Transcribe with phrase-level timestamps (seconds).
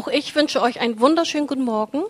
[0.00, 2.04] Auch ich wünsche euch einen wunderschönen guten Morgen.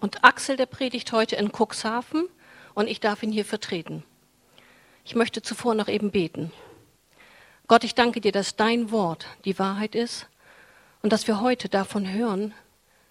[0.00, 2.28] Und Axel, der predigt heute in Cuxhaven
[2.74, 4.02] und ich darf ihn hier vertreten.
[5.04, 6.50] Ich möchte zuvor noch eben beten.
[7.68, 10.26] Gott, ich danke dir, dass dein Wort die Wahrheit ist
[11.02, 12.52] und dass wir heute davon hören,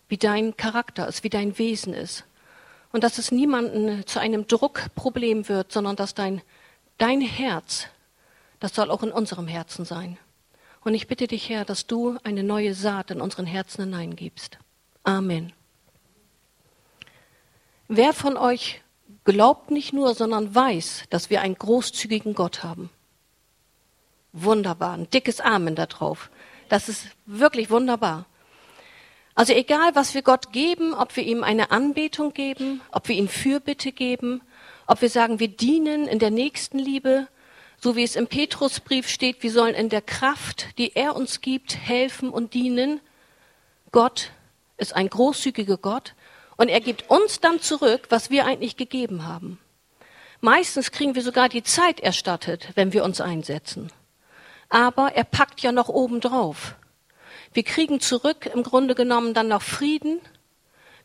[0.10, 2.26] wie dein Charakter ist, wie dein Wesen ist.
[2.92, 6.42] Und dass es niemanden zu einem Druckproblem wird, sondern dass dein,
[6.98, 7.88] dein Herz,
[8.60, 10.18] das soll auch in unserem Herzen sein.
[10.90, 14.58] Und ich bitte dich, Herr, dass du eine neue Saat in unseren Herzen hineingibst.
[15.04, 15.54] Amen.
[17.88, 18.82] Wer von euch
[19.24, 22.90] glaubt nicht nur, sondern weiß, dass wir einen großzügigen Gott haben?
[24.34, 26.32] Wunderbar, ein dickes Amen da drauf.
[26.70, 28.26] Das ist wirklich wunderbar.
[29.36, 33.28] Also egal, was wir Gott geben, ob wir ihm eine Anbetung geben, ob wir ihm
[33.28, 34.42] Fürbitte geben,
[34.88, 37.28] ob wir sagen, wir dienen in der Nächstenliebe,
[37.82, 41.78] so wie es im Petrusbrief steht, wir sollen in der Kraft, die er uns gibt,
[41.78, 43.00] helfen und dienen.
[43.92, 44.32] Gott
[44.78, 46.14] ist ein großzügiger Gott
[46.58, 49.60] und er gibt uns dann zurück, was wir eigentlich gegeben haben.
[50.42, 53.92] Meistens kriegen wir sogar die Zeit erstattet, wenn wir uns einsetzen.
[54.70, 56.76] Aber er packt ja noch oben drauf.
[57.54, 60.20] Wir kriegen zurück im Grunde genommen dann noch Frieden.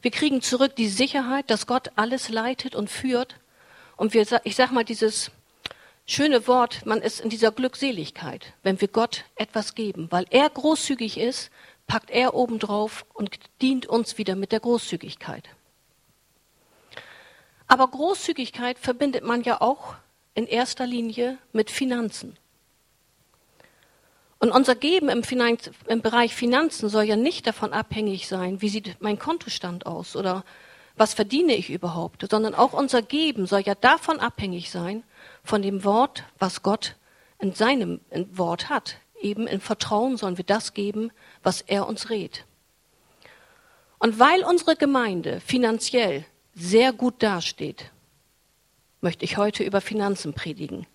[0.03, 3.37] Wir kriegen zurück die Sicherheit, dass Gott alles leitet und führt.
[3.97, 5.31] Und wir, ich sag mal, dieses
[6.07, 11.19] schöne Wort, man ist in dieser Glückseligkeit, wenn wir Gott etwas geben, weil er großzügig
[11.19, 11.51] ist,
[11.87, 15.49] packt er oben drauf und dient uns wieder mit der Großzügigkeit.
[17.67, 19.95] Aber Großzügigkeit verbindet man ja auch
[20.35, 22.37] in erster Linie mit Finanzen.
[24.39, 28.69] Und unser Geben im, Finanz, im, Bereich Finanzen soll ja nicht davon abhängig sein, wie
[28.69, 30.45] sieht mein Kontostand aus oder
[30.97, 35.03] was verdiene ich überhaupt, sondern auch unser Geben soll ja davon abhängig sein,
[35.45, 36.97] von dem Wort, was Gott
[37.39, 38.01] in seinem
[38.33, 38.97] Wort hat.
[39.21, 42.45] Eben in Vertrauen sollen wir das geben, was er uns rät.
[43.99, 47.91] Und weil unsere Gemeinde finanziell sehr gut dasteht,
[49.01, 50.87] möchte ich heute über Finanzen predigen,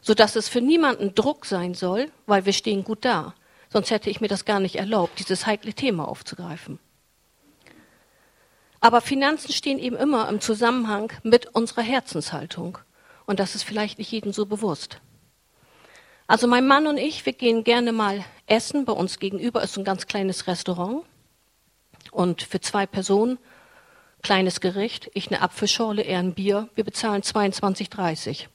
[0.00, 3.34] sodass es für niemanden Druck sein soll, weil wir stehen gut da.
[3.70, 6.78] Sonst hätte ich mir das gar nicht erlaubt, dieses heikle Thema aufzugreifen.
[8.80, 12.78] Aber Finanzen stehen eben immer im Zusammenhang mit unserer Herzenshaltung.
[13.28, 15.02] Und das ist vielleicht nicht jedem so bewusst.
[16.26, 18.86] Also mein Mann und ich, wir gehen gerne mal essen.
[18.86, 21.04] Bei uns gegenüber ist ein ganz kleines Restaurant.
[22.10, 23.36] Und für zwei Personen,
[24.22, 26.70] kleines Gericht, ich eine Apfelschorle, er ein Bier.
[26.74, 28.46] Wir bezahlen 22,30.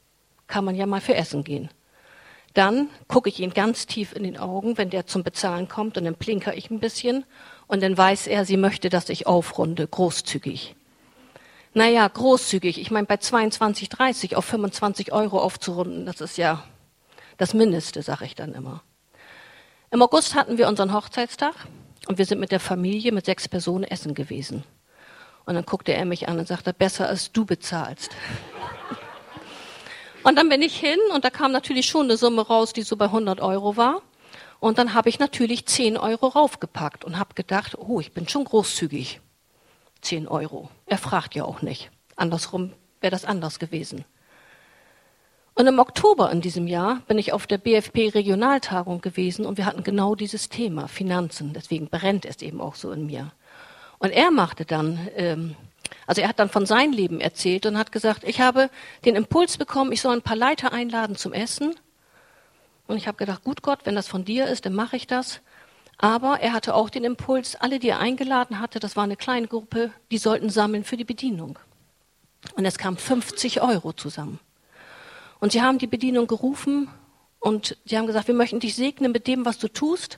[0.47, 1.69] Kann man ja mal für Essen gehen.
[2.55, 6.05] Dann gucke ich ihn ganz tief in den Augen, wenn der zum Bezahlen kommt, und
[6.05, 7.25] dann plinker ich ein bisschen.
[7.67, 10.75] Und dann weiß er, sie möchte, dass ich aufrunde, großzügig.
[11.73, 12.79] Naja, großzügig.
[12.79, 16.63] Ich meine, bei 22, 30 auf 25 Euro aufzurunden, das ist ja
[17.38, 18.84] das Mindeste, sage ich dann immer.
[19.89, 21.53] Im August hatten wir unseren Hochzeitstag
[22.07, 24.63] und wir sind mit der Familie, mit sechs Personen essen gewesen.
[25.45, 28.11] Und dann guckte er mich an und sagte, besser als du bezahlst.
[30.23, 32.95] Und dann bin ich hin und da kam natürlich schon eine Summe raus, die so
[32.95, 34.01] bei 100 Euro war.
[34.61, 38.45] Und dann habe ich natürlich 10 Euro raufgepackt und habe gedacht, oh, ich bin schon
[38.45, 39.19] großzügig.
[40.03, 40.69] 10 Euro.
[40.86, 41.91] Er fragt ja auch nicht.
[42.16, 42.72] Andersrum
[43.02, 44.06] wäre das anders gewesen.
[45.56, 49.66] Und im Oktober in diesem Jahr bin ich auf der BFP Regionaltagung gewesen und wir
[49.66, 51.53] hatten genau dieses Thema, Finanzen.
[51.53, 53.31] Deswegen brennt es eben auch so in mir.
[54.00, 55.56] Und er machte dann, ähm,
[56.08, 58.70] also er hat dann von seinem Leben erzählt und hat gesagt, ich habe
[59.06, 61.75] den Impuls bekommen, ich soll ein paar Leiter einladen zum Essen.
[62.88, 65.41] Und ich habe gedacht, gut Gott, wenn das von dir ist, dann mache ich das.
[65.98, 69.48] Aber er hatte auch den Impuls, alle, die er eingeladen hatte, das war eine kleine
[69.48, 71.59] Gruppe, die sollten sammeln für die Bedienung.
[72.56, 74.40] Und es kamen 50 Euro zusammen.
[75.40, 76.90] Und sie haben die Bedienung gerufen
[77.40, 80.18] und sie haben gesagt, wir möchten dich segnen mit dem, was du tust.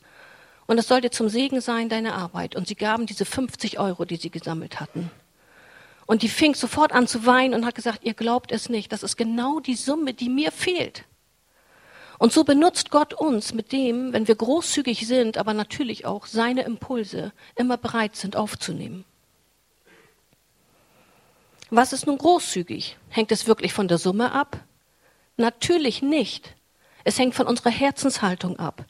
[0.67, 2.55] Und es soll dir zum Segen sein, deine Arbeit.
[2.55, 5.11] Und sie gaben diese 50 Euro, die sie gesammelt hatten.
[6.05, 9.03] Und die fing sofort an zu weinen und hat gesagt, ihr glaubt es nicht, das
[9.03, 11.03] ist genau die Summe, die mir fehlt.
[12.17, 16.63] Und so benutzt Gott uns mit dem, wenn wir großzügig sind, aber natürlich auch seine
[16.63, 19.05] Impulse immer bereit sind aufzunehmen.
[21.69, 22.97] Was ist nun großzügig?
[23.09, 24.59] Hängt es wirklich von der Summe ab?
[25.37, 26.55] Natürlich nicht.
[27.03, 28.85] Es hängt von unserer Herzenshaltung ab.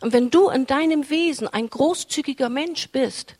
[0.00, 3.36] Und wenn du in deinem Wesen ein großzügiger Mensch bist,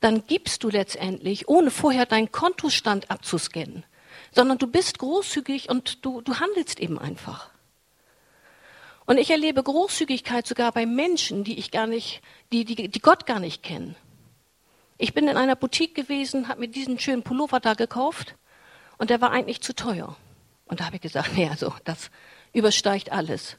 [0.00, 3.84] dann gibst du letztendlich, ohne vorher deinen Kontostand abzuscannen,
[4.32, 7.50] sondern du bist großzügig und du, du handelst eben einfach.
[9.08, 12.20] Und ich erlebe Großzügigkeit sogar bei Menschen, die ich gar nicht,
[12.52, 13.96] die, die, die Gott gar nicht kennen.
[14.98, 18.34] Ich bin in einer Boutique gewesen, habe mir diesen schönen Pullover da gekauft
[18.98, 20.14] und der war eigentlich zu teuer.
[20.66, 22.10] Und da habe ich gesagt, nee, also das
[22.52, 23.56] übersteigt alles.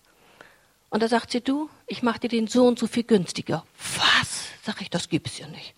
[0.91, 3.65] Und da sagt sie, du, ich mache dir den so und so viel günstiger.
[3.97, 4.49] Was?
[4.61, 5.73] Sag ich, das gibt's ja nicht.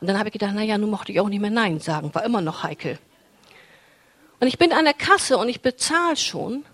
[0.00, 2.24] Und dann habe ich gedacht, naja, nun mochte ich auch nicht mehr Nein sagen, war
[2.24, 2.98] immer noch heikel.
[4.40, 6.64] Und ich bin an der Kasse und ich bezahle schon.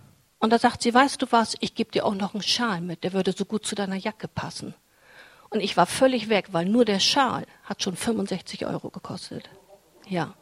[0.41, 3.05] Und da sagt sie, weißt du was, ich gebe dir auch noch einen Schal mit,
[3.05, 4.75] der würde so gut zu deiner Jacke passen.
[5.51, 9.51] Und ich war völlig weg, weil nur der Schal hat schon 65 Euro gekostet.
[10.09, 10.35] Ja.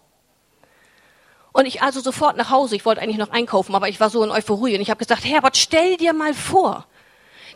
[1.53, 4.23] Und ich also sofort nach Hause, ich wollte eigentlich noch einkaufen, aber ich war so
[4.23, 6.87] in Euphorie und ich habe gesagt, Herbert, stell dir mal vor,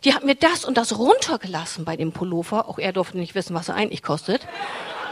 [0.03, 3.55] die hat mir das und das runtergelassen bei dem Pullover, auch er durfte nicht wissen,
[3.55, 4.49] was er eigentlich kostet,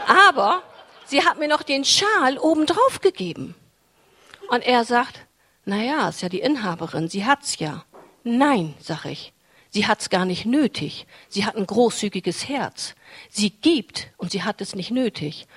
[0.05, 0.63] aber
[1.05, 3.55] sie hat mir noch den Schal obendrauf gegeben.
[4.49, 5.21] Und er sagt,
[5.65, 7.85] na ja, ist ja die Inhaberin, sie hat's ja.
[8.23, 9.33] Nein, sag ich.
[9.69, 11.07] Sie hat's gar nicht nötig.
[11.29, 12.95] Sie hat ein großzügiges Herz.
[13.29, 15.47] Sie gibt und sie hat es nicht nötig.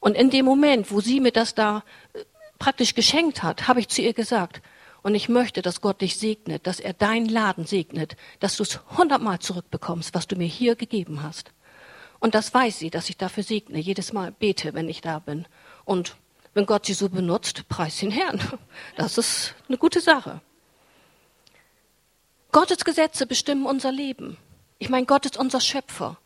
[0.00, 1.84] Und in dem Moment, wo sie mir das da
[2.14, 2.20] äh,
[2.58, 4.62] praktisch geschenkt hat, habe ich zu ihr gesagt,
[5.02, 8.80] und ich möchte, dass Gott dich segnet, dass er deinen Laden segnet, dass du es
[8.96, 11.52] hundertmal zurückbekommst, was du mir hier gegeben hast.
[12.20, 15.46] Und das weiß sie, dass ich dafür segne, jedes Mal bete, wenn ich da bin.
[15.84, 16.16] Und
[16.54, 18.40] wenn Gott sie so benutzt, preis den Herrn.
[18.96, 20.40] Das ist eine gute Sache.
[22.52, 24.38] Gottes Gesetze bestimmen unser Leben.
[24.78, 26.18] Ich meine, Gott ist unser Schöpfer.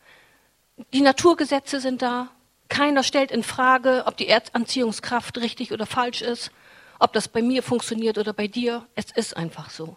[0.92, 2.30] Die Naturgesetze sind da.
[2.68, 6.50] Keiner stellt in Frage, ob die Erdanziehungskraft richtig oder falsch ist,
[6.98, 8.86] ob das bei mir funktioniert oder bei dir.
[8.94, 9.96] Es ist einfach so.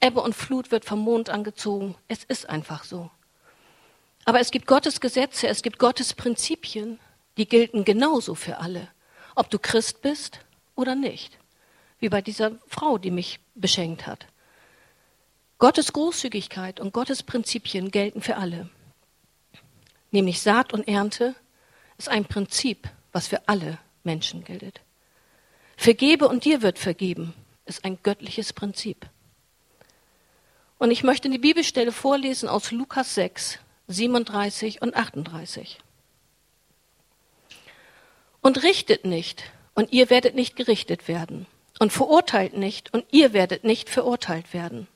[0.00, 1.96] Ebbe und Flut wird vom Mond angezogen.
[2.06, 3.10] Es ist einfach so.
[4.24, 7.00] Aber es gibt Gottes Gesetze, es gibt Gottes Prinzipien,
[7.38, 8.88] die gelten genauso für alle
[9.38, 10.40] ob du Christ bist
[10.74, 11.38] oder nicht.
[12.00, 14.26] Wie bei dieser Frau, die mich beschenkt hat.
[15.58, 18.68] Gottes Großzügigkeit und Gottes Prinzipien gelten für alle.
[20.10, 21.34] Nämlich Saat und Ernte
[21.98, 24.80] ist ein Prinzip, was für alle Menschen gilt.
[25.76, 29.08] Vergebe und dir wird vergeben ist ein göttliches Prinzip.
[30.78, 33.58] Und ich möchte die Bibelstelle vorlesen aus Lukas 6,
[33.88, 35.78] 37 und 38.
[38.48, 41.44] Und richtet nicht, und ihr werdet nicht gerichtet werden.
[41.80, 44.88] Und verurteilt nicht, und ihr werdet nicht verurteilt werden.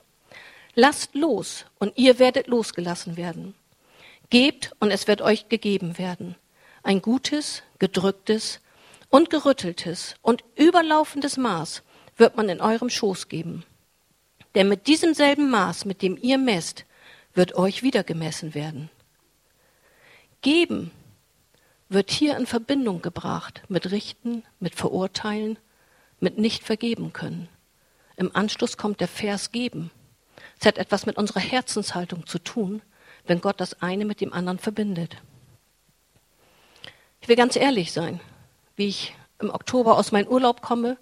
[0.73, 3.53] Lasst los, und ihr werdet losgelassen werden.
[4.31, 6.35] Gebt, und es wird euch gegeben werden.
[6.81, 8.59] Ein gutes, gedrücktes
[9.09, 11.83] und gerütteltes und überlaufendes Maß
[12.17, 13.63] wird man in eurem Schoß geben.
[14.55, 16.85] Denn mit diesem selben Maß, mit dem ihr messt,
[17.35, 18.89] wird euch wieder gemessen werden.
[20.41, 20.89] Geben
[21.93, 25.57] wird hier in Verbindung gebracht mit Richten, mit Verurteilen,
[26.19, 27.47] mit nicht vergeben können.
[28.15, 29.91] Im Anschluss kommt der Vers geben.
[30.59, 32.81] Es hat etwas mit unserer Herzenshaltung zu tun,
[33.25, 35.17] wenn Gott das eine mit dem anderen verbindet.
[37.21, 38.19] Ich will ganz ehrlich sein.
[38.75, 40.97] Wie ich im Oktober aus meinem Urlaub komme,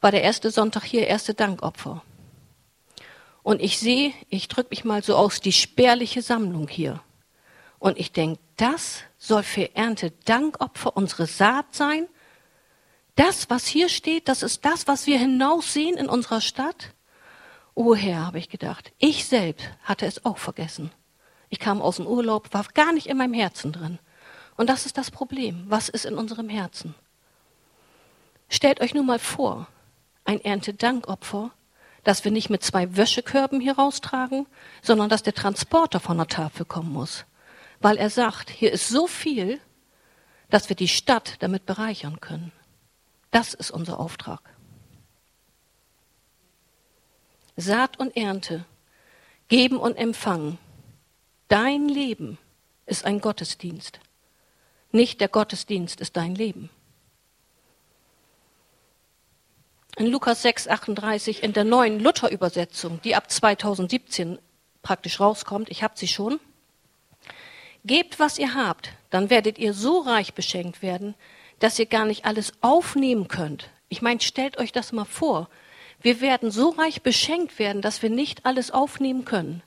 [0.00, 2.02] war der erste Sonntag hier erste Dankopfer.
[3.42, 7.00] Und ich sehe, ich drücke mich mal so aus, die spärliche Sammlung hier.
[7.78, 12.08] Und ich denke, das soll für Ernte Dankopfer unsere Saat sein.
[13.14, 16.94] Das, was hier steht, das ist das, was wir hinaussehen in unserer Stadt.
[17.74, 20.90] O Herr, habe ich gedacht, ich selbst hatte es auch vergessen.
[21.48, 23.98] Ich kam aus dem Urlaub, war gar nicht in meinem Herzen drin.
[24.56, 25.64] Und das ist das Problem.
[25.68, 26.94] Was ist in unserem Herzen?
[28.48, 29.68] Stellt euch nur mal vor,
[30.24, 31.52] ein Erntedankopfer,
[32.02, 34.46] dass wir nicht mit zwei Wäschekörben hier raustragen,
[34.82, 37.24] sondern dass der Transporter von der Tafel kommen muss
[37.80, 39.60] weil er sagt, hier ist so viel,
[40.50, 42.52] dass wir die Stadt damit bereichern können.
[43.30, 44.40] Das ist unser Auftrag.
[47.56, 48.64] Saat und Ernte,
[49.48, 50.58] geben und empfangen.
[51.48, 52.38] Dein Leben
[52.86, 54.00] ist ein Gottesdienst.
[54.90, 56.70] Nicht der Gottesdienst ist dein Leben.
[59.96, 64.38] In Lukas 6, 38 in der neuen Luther-Übersetzung, die ab 2017
[64.80, 66.38] praktisch rauskommt, ich habe sie schon,
[67.88, 71.14] Gebt, was ihr habt, dann werdet ihr so reich beschenkt werden,
[71.58, 73.70] dass ihr gar nicht alles aufnehmen könnt.
[73.88, 75.48] Ich meine, stellt euch das mal vor.
[76.02, 79.62] Wir werden so reich beschenkt werden, dass wir nicht alles aufnehmen können.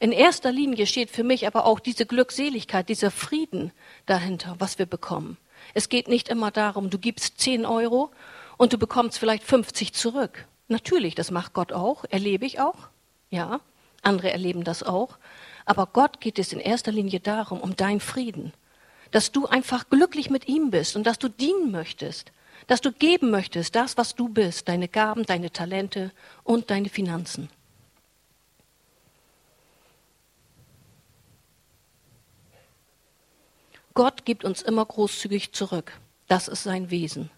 [0.00, 3.72] In erster Linie steht für mich aber auch diese Glückseligkeit, dieser Frieden
[4.04, 5.38] dahinter, was wir bekommen.
[5.72, 8.10] Es geht nicht immer darum, du gibst 10 Euro
[8.58, 10.46] und du bekommst vielleicht 50 zurück.
[10.68, 12.88] Natürlich, das macht Gott auch, erlebe ich auch.
[13.30, 13.60] Ja,
[14.02, 15.16] andere erleben das auch.
[15.64, 18.52] Aber Gott geht es in erster Linie darum, um deinen Frieden.
[19.10, 22.32] Dass du einfach glücklich mit ihm bist und dass du dienen möchtest.
[22.66, 26.12] Dass du geben möchtest, das, was du bist, deine Gaben, deine Talente
[26.44, 27.48] und deine Finanzen.
[33.94, 35.92] Gott gibt uns immer großzügig zurück.
[36.28, 37.30] Das ist sein Wesen.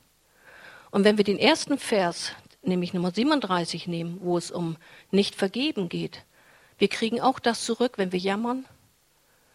[0.91, 4.77] Und wenn wir den ersten Vers, nämlich Nummer 37 nehmen, wo es um
[5.11, 6.23] nicht vergeben geht,
[6.79, 8.67] wir kriegen auch das zurück, wenn wir jammern,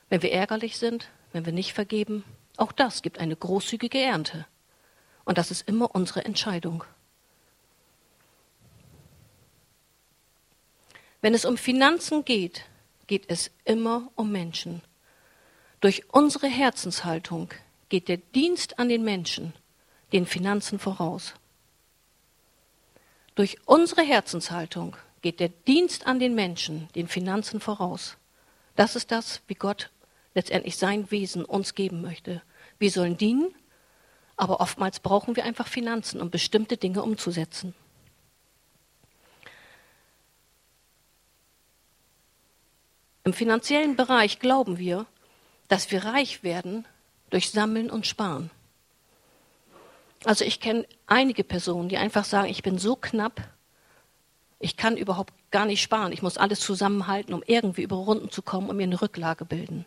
[0.10, 2.24] wenn wir ärgerlich sind, wenn wir nicht vergeben,
[2.60, 4.46] Auch das gibt eine großzügige Ernte.
[5.24, 6.84] Und das ist immer unsere Entscheidung.
[11.22, 12.66] Wenn es um Finanzen geht,
[13.08, 14.82] geht es immer um Menschen.
[15.80, 17.54] Durch unsere Herzenshaltung
[17.88, 19.54] geht der Dienst an den Menschen
[20.12, 21.36] den Finanzen voraus.
[23.36, 28.18] Durch unsere Herzenshaltung geht der Dienst an den Menschen den Finanzen voraus.
[28.76, 29.92] Das ist das, wie Gott
[30.34, 32.42] letztendlich sein Wesen uns geben möchte.
[32.78, 33.54] Wir sollen dienen,
[34.38, 37.74] aber oftmals brauchen wir einfach Finanzen, um bestimmte Dinge umzusetzen.
[43.26, 45.06] Im finanziellen Bereich glauben wir,
[45.68, 46.86] dass wir reich werden
[47.30, 48.50] durch Sammeln und Sparen.
[50.24, 53.42] Also ich kenne einige Personen, die einfach sagen, ich bin so knapp,
[54.60, 58.42] ich kann überhaupt gar nicht sparen, ich muss alles zusammenhalten, um irgendwie über Runden zu
[58.42, 59.86] kommen und mir eine Rücklage bilden.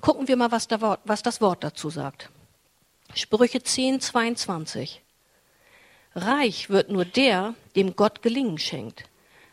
[0.00, 2.30] Gucken wir mal, was, Wort, was das Wort dazu sagt.
[3.14, 5.02] Sprüche 10, 22.
[6.14, 9.04] Reich wird nur der, dem Gott Gelingen schenkt.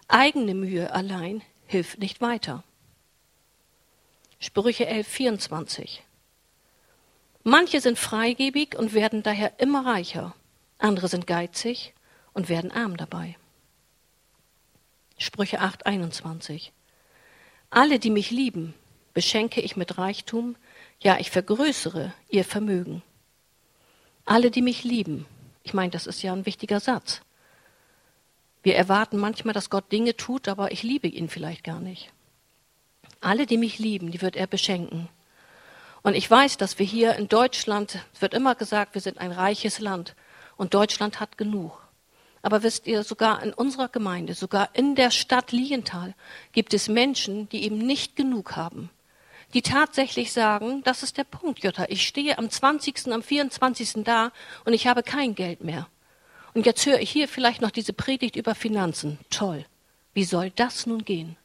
[0.08, 2.64] Eigene Mühe allein hilft nicht weiter.
[4.40, 6.04] Sprüche 11, 24.
[7.44, 10.34] Manche sind freigebig und werden daher immer reicher.
[10.78, 11.94] Andere sind geizig
[12.34, 13.36] und werden arm dabei.
[15.20, 16.72] Sprüche 8, 21.
[17.70, 18.74] Alle, die mich lieben,
[19.14, 20.56] beschenke ich mit Reichtum,
[21.02, 23.04] ja, ich vergrößere ihr Vermögen.
[24.24, 25.26] Alle, die mich lieben.
[25.64, 27.22] Ich meine, das ist ja ein wichtiger Satz.
[28.64, 32.12] Wir erwarten manchmal, dass Gott Dinge tut, aber ich liebe ihn vielleicht gar nicht.
[33.20, 35.10] Alle, die mich lieben, die wird er beschenken.
[36.02, 39.34] Und ich weiß, dass wir hier in Deutschland, es wird immer gesagt, wir sind ein
[39.34, 40.16] reiches Land
[40.56, 41.89] und Deutschland hat genug.
[42.42, 46.14] Aber wisst ihr, sogar in unserer Gemeinde, sogar in der Stadt Lienthal
[46.52, 48.90] gibt es Menschen, die eben nicht genug haben.
[49.54, 51.86] Die tatsächlich sagen, das ist der Punkt, Jutta.
[51.90, 54.04] Ich stehe am 20., am 24.
[54.04, 54.32] da
[54.64, 55.88] und ich habe kein Geld mehr.
[56.54, 59.20] Und jetzt höre ich hier vielleicht noch diese Predigt über Finanzen.
[59.30, 59.66] Toll.
[60.14, 61.36] Wie soll das nun gehen?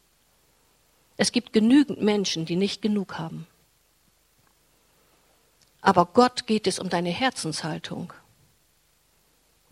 [1.17, 3.47] Es gibt genügend Menschen, die nicht genug haben.
[5.81, 8.13] Aber Gott geht es um deine Herzenshaltung.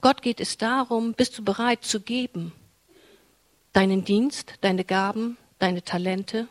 [0.03, 2.53] Gott geht es darum, bist du bereit zu geben?
[3.73, 6.49] Deinen Dienst, deine Gaben, deine Talente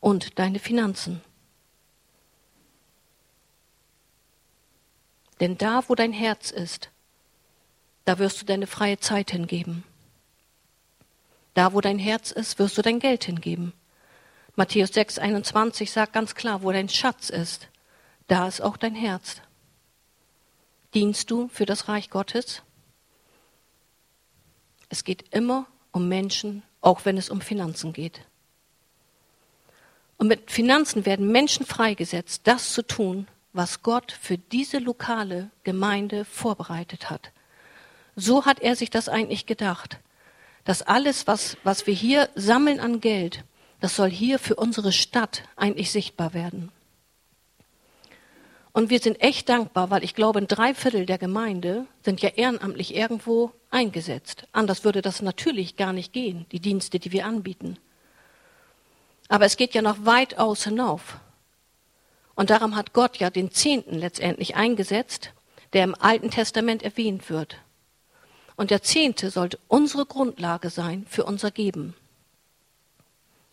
[0.00, 1.22] und deine Finanzen.
[5.38, 6.90] Denn da, wo dein Herz ist,
[8.04, 9.84] da wirst du deine freie Zeit hingeben.
[11.54, 13.72] Da, wo dein Herz ist, wirst du dein Geld hingeben.
[14.56, 17.68] Matthäus 6, 21 sagt ganz klar, wo dein Schatz ist,
[18.26, 19.42] da ist auch dein Herz.
[20.94, 22.62] Dienst du für das Reich Gottes?
[24.88, 28.22] Es geht immer um Menschen, auch wenn es um Finanzen geht.
[30.16, 36.24] Und mit Finanzen werden Menschen freigesetzt, das zu tun, was Gott für diese lokale Gemeinde
[36.24, 37.32] vorbereitet hat.
[38.16, 39.98] So hat er sich das eigentlich gedacht,
[40.64, 43.44] dass alles, was, was wir hier sammeln an Geld,
[43.80, 46.72] das soll hier für unsere Stadt eigentlich sichtbar werden.
[48.78, 52.94] Und wir sind echt dankbar, weil ich glaube, ein Dreiviertel der Gemeinde sind ja ehrenamtlich
[52.94, 54.46] irgendwo eingesetzt.
[54.52, 57.76] Anders würde das natürlich gar nicht gehen, die Dienste, die wir anbieten.
[59.28, 61.18] Aber es geht ja noch weitaus hinauf.
[62.36, 65.32] Und darum hat Gott ja den Zehnten letztendlich eingesetzt,
[65.72, 67.56] der im Alten Testament erwähnt wird.
[68.54, 71.96] Und der Zehnte sollte unsere Grundlage sein für unser Geben.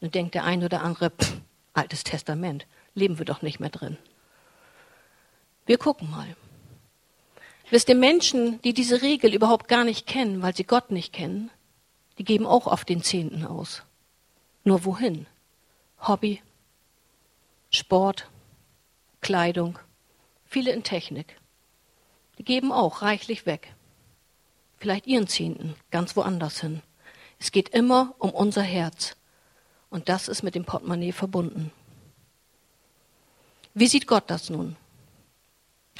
[0.01, 1.33] Dann denkt der eine oder andere, pff,
[1.73, 3.97] Altes Testament, leben wir doch nicht mehr drin.
[5.65, 6.35] Wir gucken mal.
[7.69, 11.49] Wisst ihr, Menschen, die diese Regel überhaupt gar nicht kennen, weil sie Gott nicht kennen,
[12.17, 13.83] die geben auch auf den Zehnten aus.
[14.63, 15.25] Nur wohin?
[15.99, 16.41] Hobby,
[17.71, 18.29] Sport,
[19.21, 19.79] Kleidung,
[20.45, 21.35] viele in Technik.
[22.37, 23.73] Die geben auch reichlich weg.
[24.77, 26.81] Vielleicht ihren Zehnten ganz woanders hin.
[27.39, 29.15] Es geht immer um unser Herz.
[29.89, 31.71] Und das ist mit dem Portemonnaie verbunden.
[33.73, 34.75] Wie sieht Gott das nun?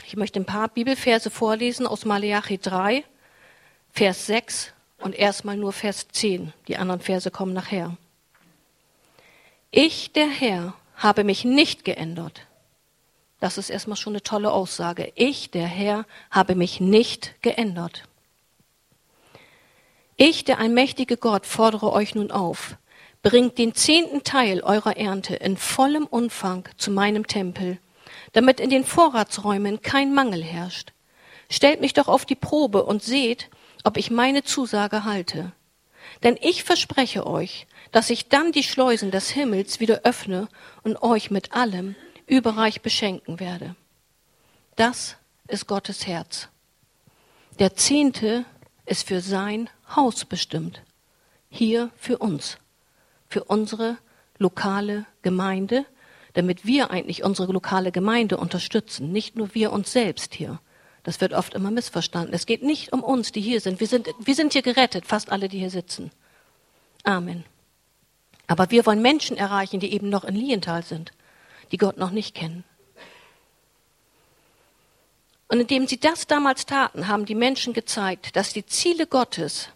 [0.08, 3.04] Ich möchte ein paar Bibelverse vorlesen aus Malachi 3,
[3.92, 6.54] Vers 6 und erstmal nur Vers 10.
[6.68, 7.98] Die anderen Verse kommen nachher.
[9.72, 12.46] Ich, der Herr, habe mich nicht geändert.
[13.40, 15.12] Das ist erstmal schon eine tolle Aussage.
[15.16, 18.04] Ich, der Herr, habe mich nicht geändert.
[20.18, 22.78] Ich, der allmächtige Gott, fordere euch nun auf,
[23.26, 27.80] Bringt den zehnten Teil eurer Ernte in vollem Umfang zu meinem Tempel,
[28.34, 30.94] damit in den Vorratsräumen kein Mangel herrscht.
[31.50, 33.50] Stellt mich doch auf die Probe und seht,
[33.84, 35.52] ob ich meine Zusage halte.
[36.24, 40.48] Denn ich verspreche euch, dass ich dann die Schleusen des Himmels wieder öffne
[40.84, 41.96] und euch mit allem
[42.28, 43.76] überreich beschenken werde.
[44.76, 45.18] Das
[45.48, 46.50] ist Gottes Herz.
[47.60, 48.46] Der Zehnte
[48.86, 50.82] ist für sein Haus bestimmt.
[51.50, 52.58] Hier für uns.
[53.30, 53.98] Für unsere
[54.38, 55.86] lokale Gemeinde,
[56.36, 59.12] damit wir eigentlich unsere lokale Gemeinde unterstützen.
[59.12, 60.60] Nicht nur wir uns selbst hier.
[61.04, 62.34] Das wird oft immer missverstanden.
[62.34, 63.80] Es geht nicht um uns, die hier sind.
[63.80, 66.12] Wir sind, wir sind hier gerettet, fast alle, die hier sitzen.
[67.04, 67.46] Amen.
[68.48, 71.13] Aber wir wollen Menschen erreichen, die eben noch in Lienthal sind,
[71.72, 72.65] die Gott noch nicht kennen.
[75.48, 79.70] Und indem sie das damals taten, haben die Menschen gezeigt, dass die Ziele Gottes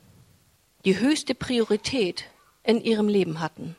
[0.83, 2.25] die höchste Priorität
[2.63, 3.75] in ihrem Leben hatten.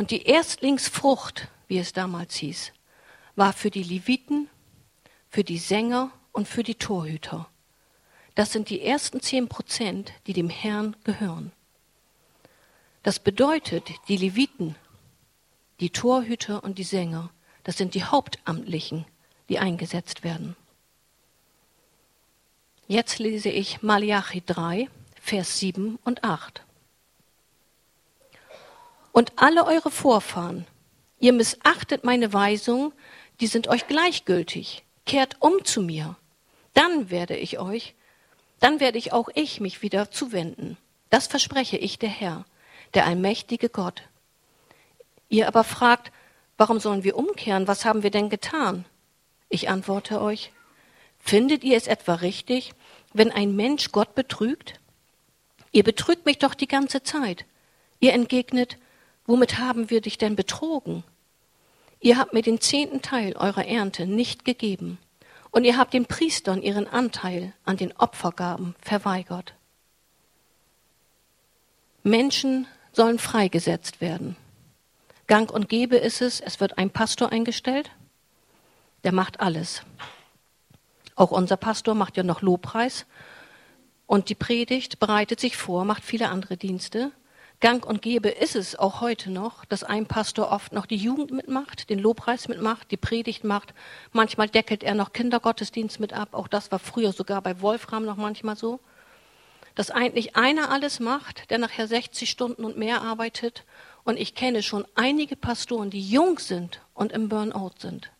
[0.00, 2.72] Und die Erstlingsfrucht, wie es damals hieß,
[3.36, 4.48] war für die Leviten,
[5.28, 7.50] für die Sänger und für die Torhüter.
[8.34, 11.52] Das sind die ersten zehn Prozent, die dem Herrn gehören.
[13.02, 14.74] Das bedeutet, die Leviten,
[15.80, 17.28] die Torhüter und die Sänger,
[17.62, 19.04] das sind die Hauptamtlichen,
[19.50, 20.56] die eingesetzt werden.
[22.88, 24.88] Jetzt lese ich Malachi 3,
[25.20, 26.64] Vers 7 und 8.
[29.12, 30.66] Und alle eure Vorfahren,
[31.18, 32.92] ihr missachtet meine Weisung,
[33.40, 34.84] die sind euch gleichgültig.
[35.06, 36.16] Kehrt um zu mir.
[36.74, 37.94] Dann werde ich euch,
[38.60, 40.76] dann werde ich auch ich mich wieder zuwenden.
[41.08, 42.44] Das verspreche ich der Herr,
[42.94, 44.02] der allmächtige Gott.
[45.28, 46.12] Ihr aber fragt,
[46.56, 47.66] warum sollen wir umkehren?
[47.66, 48.84] Was haben wir denn getan?
[49.48, 50.52] Ich antworte euch,
[51.18, 52.72] findet ihr es etwa richtig,
[53.12, 54.78] wenn ein Mensch Gott betrügt?
[55.72, 57.44] Ihr betrügt mich doch die ganze Zeit.
[57.98, 58.76] Ihr entgegnet,
[59.30, 61.04] womit haben wir dich denn betrogen?
[62.00, 64.98] Ihr habt mir den zehnten Teil eurer Ernte nicht gegeben,
[65.52, 69.54] und ihr habt den Priestern ihren Anteil an den Opfergaben verweigert.
[72.02, 74.36] Menschen sollen freigesetzt werden.
[75.26, 77.90] Gang und Gebe ist es, es wird ein Pastor eingestellt,
[79.04, 79.82] der macht alles.
[81.14, 83.06] Auch unser Pastor macht ja noch Lobpreis
[84.06, 87.12] und die Predigt bereitet sich vor, macht viele andere Dienste.
[87.60, 91.30] Gang und Gebe ist es auch heute noch, dass ein Pastor oft noch die Jugend
[91.30, 93.74] mitmacht, den Lobpreis mitmacht, die Predigt macht.
[94.12, 96.30] Manchmal deckelt er noch Kindergottesdienst mit ab.
[96.32, 98.80] Auch das war früher sogar bei Wolfram noch manchmal so.
[99.74, 103.64] Dass eigentlich einer alles macht, der nachher 60 Stunden und mehr arbeitet.
[104.04, 108.10] Und ich kenne schon einige Pastoren, die jung sind und im Burnout sind.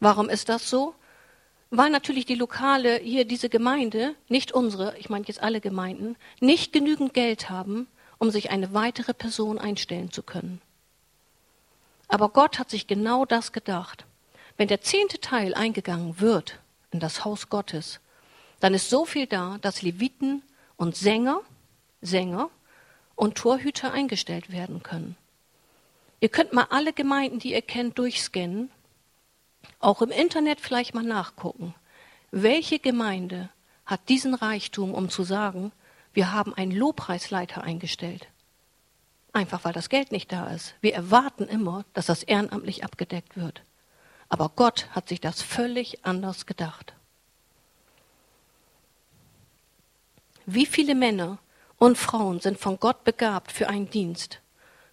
[0.00, 0.96] Warum ist das so?
[1.70, 6.72] Weil natürlich die lokale, hier diese Gemeinde, nicht unsere, ich meine jetzt alle Gemeinden, nicht
[6.72, 7.86] genügend Geld haben,
[8.22, 10.62] um sich eine weitere Person einstellen zu können.
[12.06, 14.04] Aber Gott hat sich genau das gedacht.
[14.56, 16.60] Wenn der zehnte Teil eingegangen wird
[16.92, 17.98] in das Haus Gottes,
[18.60, 20.44] dann ist so viel da, dass Leviten
[20.76, 21.40] und Sänger,
[22.00, 22.48] Sänger
[23.16, 25.16] und Torhüter eingestellt werden können.
[26.20, 28.70] Ihr könnt mal alle Gemeinden, die ihr kennt, durchscannen
[29.80, 31.74] auch im Internet vielleicht mal nachgucken.
[32.30, 33.48] Welche Gemeinde
[33.84, 35.72] hat diesen Reichtum, um zu sagen,
[36.12, 38.28] wir haben einen Lobpreisleiter eingestellt?
[39.32, 40.74] Einfach weil das Geld nicht da ist.
[40.80, 43.62] Wir erwarten immer, dass das ehrenamtlich abgedeckt wird.
[44.28, 46.94] Aber Gott hat sich das völlig anders gedacht.
[50.44, 51.38] Wie viele Männer
[51.78, 54.40] und Frauen sind von Gott begabt für einen Dienst,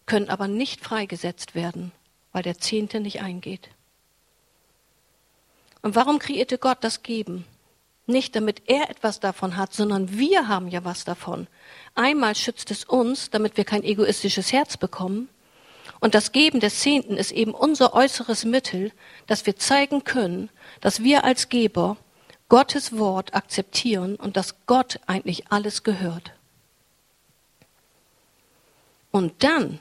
[0.05, 1.91] können aber nicht freigesetzt werden,
[2.31, 3.69] weil der Zehnte nicht eingeht.
[5.81, 7.45] Und warum kreierte Gott das Geben?
[8.09, 11.45] Nicht damit er etwas davon hat, sondern wir haben ja was davon.
[11.93, 15.29] Einmal schützt es uns, damit wir kein egoistisches Herz bekommen.
[15.99, 18.91] Und das Geben des Zehnten ist eben unser äußeres Mittel,
[19.27, 20.49] dass wir zeigen können,
[20.81, 21.97] dass wir als Geber
[22.47, 26.31] Gottes Wort akzeptieren und dass Gott eigentlich alles gehört.
[29.11, 29.77] Und dann,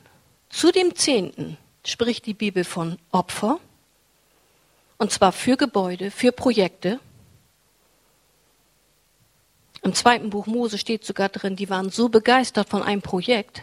[0.51, 3.59] zu dem Zehnten, spricht die Bibel von Opfer,
[4.99, 7.01] und zwar für Gebäude, für Projekte.
[9.83, 13.63] Im zweiten Buch Mose steht sogar drin, die waren so begeistert von einem Projekt,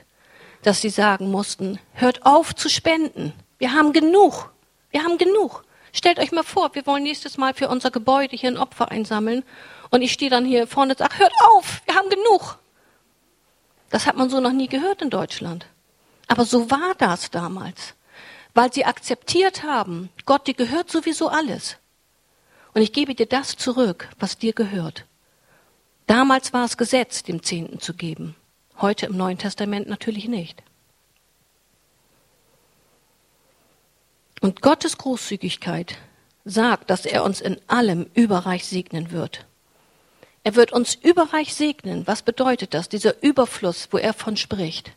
[0.64, 3.34] dass sie sagen mussten, hört auf zu spenden.
[3.58, 4.52] Wir haben genug.
[4.92, 5.64] Wir haben genug.
[5.92, 9.44] Stellt euch mal vor, wir wollen nächstes Mal für unser Gebäude hier ein Opfer einsammeln
[9.92, 12.58] und ich stehe dann hier vorne und sage, hört auf, wir haben genug.
[13.90, 15.68] Das hat man so noch nie gehört in Deutschland.
[16.28, 17.94] Aber so war das damals
[18.56, 21.76] weil sie akzeptiert haben, Gott, dir gehört sowieso alles.
[22.74, 25.06] Und ich gebe dir das zurück, was dir gehört.
[26.08, 28.36] Damals war es Gesetz, dem Zehnten zu geben.
[28.80, 30.62] Heute im Neuen Testament natürlich nicht.
[34.42, 35.98] Und Gottes Großzügigkeit
[36.44, 39.46] sagt, dass er uns in allem überreich segnen wird.
[40.44, 42.06] Er wird uns überreich segnen.
[42.06, 42.88] Was bedeutet das?
[42.88, 44.92] Dieser Überfluss, wo er von spricht.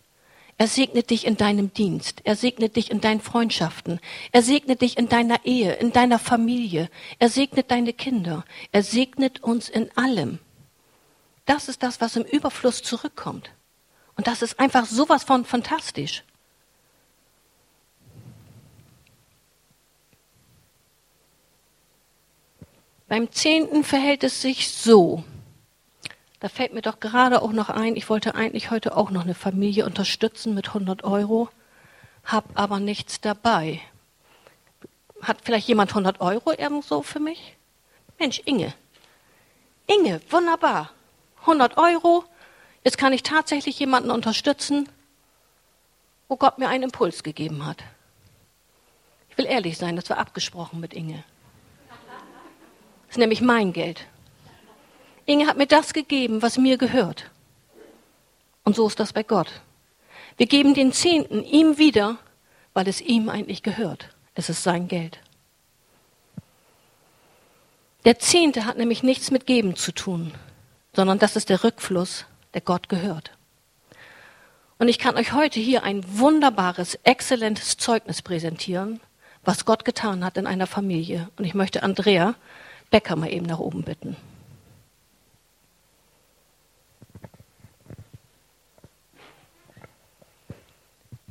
[0.59, 2.21] Er segnet dich in deinem Dienst.
[2.25, 4.01] Er segnet dich in deinen Freundschaften.
[4.33, 6.91] Er segnet dich in deiner Ehe, in deiner Familie.
[7.19, 8.45] Er segnet deine Kinder.
[8.73, 10.41] Er segnet uns in allem.
[11.49, 13.51] Das ist das, was im Überfluss zurückkommt.
[14.17, 16.23] Und das ist einfach sowas von fantastisch.
[23.09, 25.25] Beim Zehnten verhält es sich so.
[26.39, 29.35] Da fällt mir doch gerade auch noch ein, ich wollte eigentlich heute auch noch eine
[29.35, 31.49] Familie unterstützen mit 100 Euro,
[32.25, 33.81] hab aber nichts dabei.
[35.23, 37.57] Hat vielleicht jemand 100 Euro irgendwo für mich?
[38.19, 38.75] Mensch, Inge.
[39.87, 40.91] Inge, wunderbar.
[41.41, 42.25] 100 Euro.
[42.85, 44.89] Jetzt kann ich tatsächlich jemanden unterstützen,
[46.29, 47.83] wo Gott mir einen Impuls gegeben hat.
[49.31, 51.25] Ich will ehrlich sein, das war abgesprochen mit Inge.
[53.07, 54.05] Das ist nämlich mein Geld.
[55.27, 57.31] Inge hat mir das gegeben, was mir gehört.
[58.65, 59.49] Und so ist das bei Gott.
[60.37, 62.19] Wir geben den Zehnten ihm wieder,
[62.75, 64.11] weil es ihm eigentlich gehört.
[64.35, 65.19] Es ist sein Geld.
[68.05, 70.33] Der Zehnte hat nämlich nichts mit Geben zu tun,
[70.99, 73.31] sondern das ist der Rückfluss, der Gott gehört.
[74.81, 78.99] Und ich kann euch heute hier ein wunderbares, exzellentes Zeugnis präsentieren,
[79.45, 81.29] was Gott getan hat in einer Familie.
[81.37, 82.35] Und ich möchte Andrea
[82.91, 84.17] Becker mal eben nach oben bitten.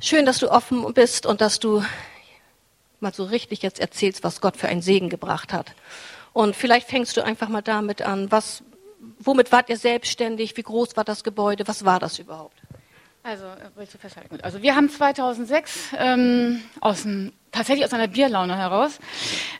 [0.00, 1.84] Schön, dass du offen bist und dass du
[3.00, 5.74] mal so richtig jetzt erzählst, was Gott für einen Segen gebracht hat.
[6.32, 8.62] Und vielleicht fängst du einfach mal damit an, was,
[9.18, 10.56] womit wart ihr selbstständig?
[10.56, 11.66] Wie groß war das Gebäude?
[11.66, 12.56] Was war das überhaupt?
[13.22, 14.38] Also, äh?
[14.42, 18.98] Also, wir haben 2006 ähm, aus ein, tatsächlich aus einer Bierlaune heraus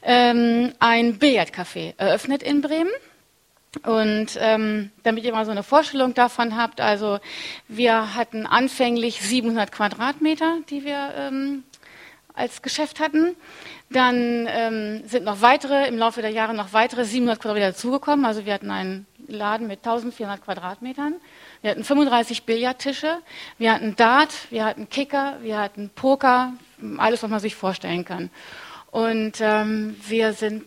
[0.03, 2.91] ähm, ein Billardcafé eröffnet in Bremen.
[3.85, 7.19] Und ähm, damit ihr mal so eine Vorstellung davon habt, also
[7.69, 11.65] wir hatten anfänglich 700 Quadratmeter, die wir ähm,
[12.33, 13.37] als Geschäft hatten.
[13.91, 18.25] Dann ähm, sind noch weitere, im Laufe der Jahre noch weitere 700 Quadratmeter dazugekommen.
[18.25, 21.15] Also wir hatten einen Laden mit 1400 Quadratmetern.
[21.63, 23.19] Wir hatten 35 Billardtische,
[23.59, 26.55] wir hatten Dart, wir hatten Kicker, wir hatten Poker,
[26.97, 28.31] alles, was man sich vorstellen kann.
[28.91, 30.65] Und ähm, wir sind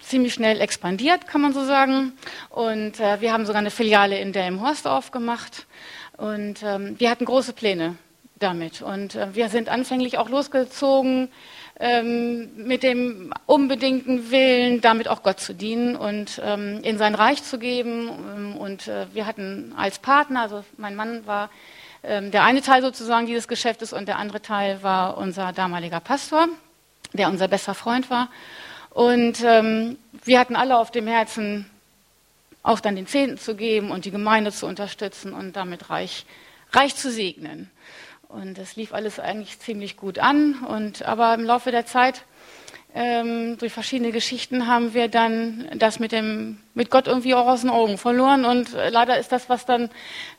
[0.00, 2.14] ziemlich schnell expandiert, kann man so sagen.
[2.50, 5.66] Und äh, wir haben sogar eine Filiale in Delmenhorst aufgemacht.
[6.16, 7.96] Und ähm, wir hatten große Pläne
[8.38, 8.80] damit.
[8.82, 11.28] Und äh, wir sind anfänglich auch losgezogen
[11.80, 17.42] ähm, mit dem unbedingten Willen, damit auch Gott zu dienen und ähm, in sein Reich
[17.44, 18.08] zu geben.
[18.08, 21.50] Ähm, und äh, wir hatten als Partner, also mein Mann war
[22.02, 26.48] ähm, der eine Teil sozusagen dieses Geschäftes und der andere Teil war unser damaliger Pastor,
[27.12, 28.28] der unser bester Freund war.
[28.90, 31.70] Und ähm, wir hatten alle auf dem Herzen,
[32.62, 36.26] auch dann den Zehnten zu geben und die Gemeinde zu unterstützen und damit reich,
[36.72, 37.70] reich zu segnen.
[38.28, 40.54] Und das lief alles eigentlich ziemlich gut an.
[40.68, 42.24] Und, aber im Laufe der Zeit,
[42.94, 47.62] ähm, durch verschiedene Geschichten, haben wir dann das mit, dem, mit Gott irgendwie auch aus
[47.62, 48.44] den Augen verloren.
[48.44, 49.88] Und leider ist das, was dann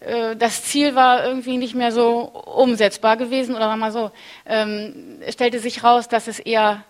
[0.01, 3.55] äh, das Ziel war, irgendwie nicht mehr so umsetzbar gewesen.
[3.55, 4.11] Oder sagen wir mal so,
[4.45, 6.83] ähm, es stellte sich raus, dass es eher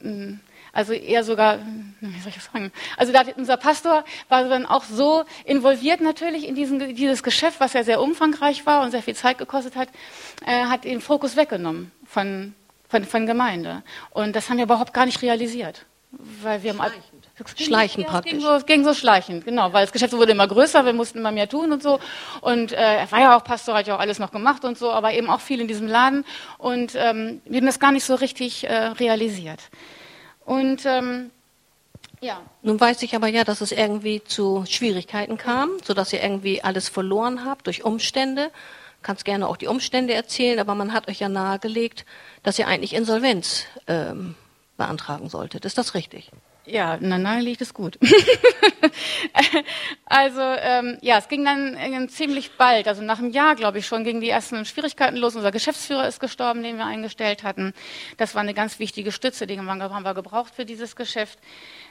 [0.00, 0.40] hm,
[0.72, 1.58] also eher sogar,
[2.00, 2.72] wie soll ich das sagen?
[2.96, 7.72] Also da, unser Pastor war dann auch so involviert natürlich in diesen, dieses Geschäft, was
[7.72, 9.88] ja sehr umfangreich war und sehr viel Zeit gekostet hat,
[10.46, 12.54] äh, hat den Fokus weggenommen von,
[12.88, 13.82] von, von Gemeinde.
[14.10, 15.86] Und das haben wir überhaupt gar nicht realisiert.
[16.42, 17.04] Weil wir schleichend.
[17.56, 18.32] Schleichend ja, praktisch.
[18.32, 21.30] Ging so, ging so schleichend, genau, weil das Geschäft wurde immer größer, wir mussten immer
[21.30, 22.00] mehr tun und so.
[22.40, 24.90] Und äh, er war ja auch Pastor, hat ja auch alles noch gemacht und so,
[24.90, 26.24] aber eben auch viel in diesem Laden.
[26.58, 29.60] Und ähm, wir haben das gar nicht so richtig äh, realisiert.
[30.50, 31.30] Und ähm,
[32.20, 32.42] ja.
[32.62, 36.88] Nun weiß ich aber ja, dass es irgendwie zu Schwierigkeiten kam, sodass ihr irgendwie alles
[36.88, 38.50] verloren habt durch Umstände.
[39.00, 42.04] Kannst gerne auch die Umstände erzählen, aber man hat euch ja nahegelegt,
[42.42, 44.34] dass ihr eigentlich Insolvenz ähm,
[44.76, 45.64] beantragen solltet.
[45.64, 46.32] Ist das richtig?
[46.70, 47.98] Ja, na, nahe liegt es gut.
[50.06, 53.86] also ähm, ja, es ging dann äh, ziemlich bald, also nach einem Jahr, glaube ich
[53.86, 55.34] schon, gingen die ersten Schwierigkeiten los.
[55.34, 57.74] Unser Geschäftsführer ist gestorben, den wir eingestellt hatten.
[58.18, 61.40] Das war eine ganz wichtige Stütze, die haben wir gebraucht für dieses Geschäft.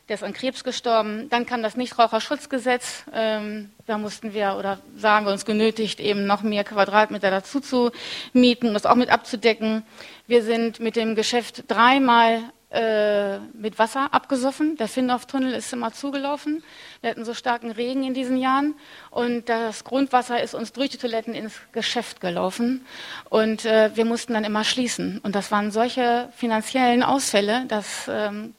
[0.07, 1.27] Der ist an Krebs gestorben.
[1.29, 3.03] Dann kam das Nichtraucherschutzgesetz.
[3.13, 7.91] Ähm, da mussten wir oder sagen wir uns genötigt, eben noch mehr Quadratmeter dazu zu
[8.31, 9.83] mieten, das auch mit abzudecken.
[10.25, 14.77] Wir sind mit dem Geschäft dreimal äh, mit Wasser abgesoffen.
[14.77, 16.63] Der Findorf-Tunnel ist immer zugelaufen.
[17.01, 18.75] Wir hatten so starken Regen in diesen Jahren
[19.09, 22.85] und das Grundwasser ist uns durch die Toiletten ins Geschäft gelaufen
[23.29, 25.19] und äh, wir mussten dann immer schließen.
[25.19, 28.53] Und das waren solche finanziellen Ausfälle, dass ähm,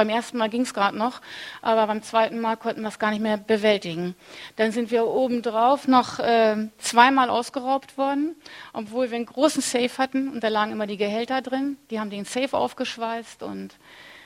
[0.00, 1.20] Beim ersten Mal ging es gerade noch,
[1.60, 4.14] aber beim zweiten Mal konnten wir es gar nicht mehr bewältigen.
[4.56, 8.34] Dann sind wir obendrauf noch äh, zweimal ausgeraubt worden,
[8.72, 11.76] obwohl wir einen großen Safe hatten und da lagen immer die Gehälter drin.
[11.90, 13.74] Die haben den Safe aufgeschweißt und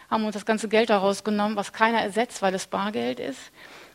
[0.09, 3.41] haben uns das ganze Geld daraus genommen, was keiner ersetzt, weil es Bargeld ist.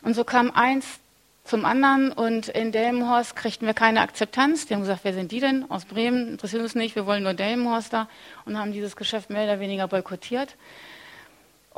[0.02, 1.00] Und so kam eins
[1.46, 4.66] zum anderen und in Delmenhorst kriegten wir keine Akzeptanz.
[4.66, 5.72] Die haben gesagt, wer sind die denn?
[5.72, 8.10] Aus Bremen, interessiert uns nicht, wir wollen nur Delmenhorster
[8.44, 10.58] und haben dieses Geschäft mehr oder weniger boykottiert.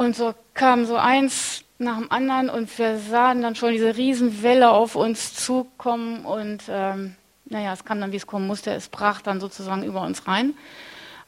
[0.01, 4.71] Und so kam so eins nach dem anderen und wir sahen dann schon diese Riesenwelle
[4.71, 9.21] auf uns zukommen und ähm, naja, es kam dann, wie es kommen musste, es brach
[9.21, 10.55] dann sozusagen über uns rein.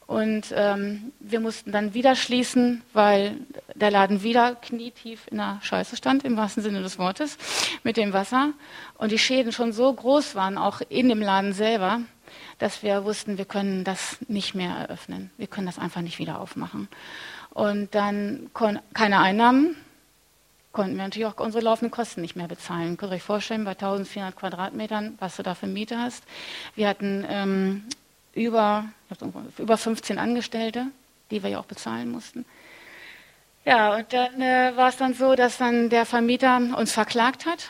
[0.07, 3.37] Und ähm, wir mussten dann wieder schließen, weil
[3.75, 7.37] der Laden wieder knietief in der Scheiße stand, im wahrsten Sinne des Wortes,
[7.83, 8.53] mit dem Wasser.
[8.97, 12.01] Und die Schäden schon so groß waren, auch in dem Laden selber,
[12.57, 15.29] dass wir wussten, wir können das nicht mehr eröffnen.
[15.37, 16.87] Wir können das einfach nicht wieder aufmachen.
[17.53, 19.75] Und dann keine Einnahmen,
[20.71, 22.97] konnten wir natürlich auch unsere laufenden Kosten nicht mehr bezahlen.
[22.97, 26.23] Könnt ihr euch vorstellen, bei 1400 Quadratmetern, was du da für Miete hast.
[26.75, 27.83] Wir hatten ähm,
[28.33, 28.85] über,
[29.59, 30.87] über 15 Angestellte,
[31.29, 32.43] die wir ja auch bezahlen mussten.
[33.65, 37.69] Ja, und dann äh, war es dann so, dass dann der Vermieter uns verklagt hat.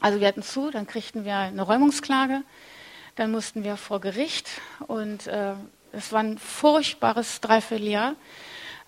[0.00, 2.42] Also wir hatten zu, dann kriegten wir eine Räumungsklage,
[3.16, 4.48] dann mussten wir vor Gericht
[4.86, 5.52] und äh,
[5.92, 8.14] es war ein furchtbares Dreivierteljahr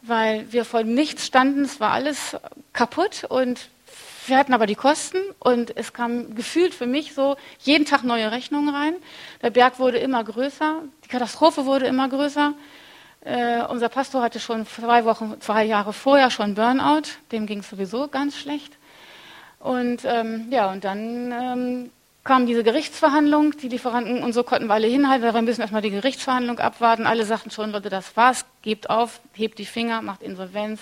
[0.03, 2.37] weil wir vor nichts standen, es war alles
[2.73, 3.69] kaputt und
[4.27, 8.31] wir hatten aber die Kosten und es kam gefühlt für mich so jeden Tag neue
[8.31, 8.95] Rechnungen rein.
[9.43, 12.55] Der Berg wurde immer größer, die Katastrophe wurde immer größer.
[13.25, 17.71] Äh, unser Pastor hatte schon zwei Wochen, zwei Jahre vorher schon Burnout, dem ging es
[17.71, 18.77] sowieso ganz schlecht.
[19.59, 21.91] Und ähm, ja, und dann ähm,
[22.25, 25.91] kam diese Gerichtsverhandlung, die Lieferanten und so konnten wir alle hinhalten, wir müssen erstmal die
[25.91, 27.07] Gerichtsverhandlung abwarten.
[27.07, 30.81] Alle sagten schon, Leute, das war's, gebt auf, hebt die Finger, macht Insolvenz,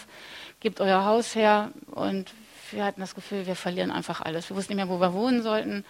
[0.61, 1.71] gebt euer Haus her.
[1.91, 2.31] Und
[2.71, 4.49] wir hatten das Gefühl, wir verlieren einfach alles.
[4.49, 5.85] Wir wussten nicht mehr, wo wir wohnen sollten.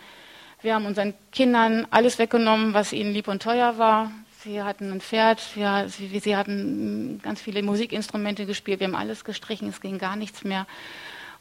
[0.62, 4.10] Wir haben unseren Kindern alles weggenommen, was ihnen lieb und teuer war.
[4.42, 9.24] Sie hatten ein Pferd, wir, sie, sie hatten ganz viele Musikinstrumente gespielt, wir haben alles
[9.24, 10.66] gestrichen, es ging gar nichts mehr.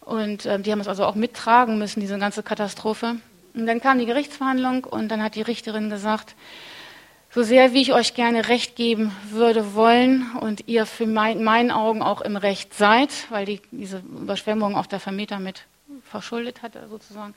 [0.02, 3.16] Und äh, die haben es also auch mittragen müssen, diese ganze Katastrophe.
[3.54, 6.36] Und dann kam die Gerichtsverhandlung und dann hat die Richterin gesagt,
[7.32, 11.72] so sehr wie ich euch gerne Recht geben würde wollen und ihr für mein, meinen
[11.72, 15.66] Augen auch im Recht seid, weil die, diese Überschwemmung auch der Vermieter mit
[16.10, 17.36] verschuldet hat sozusagen,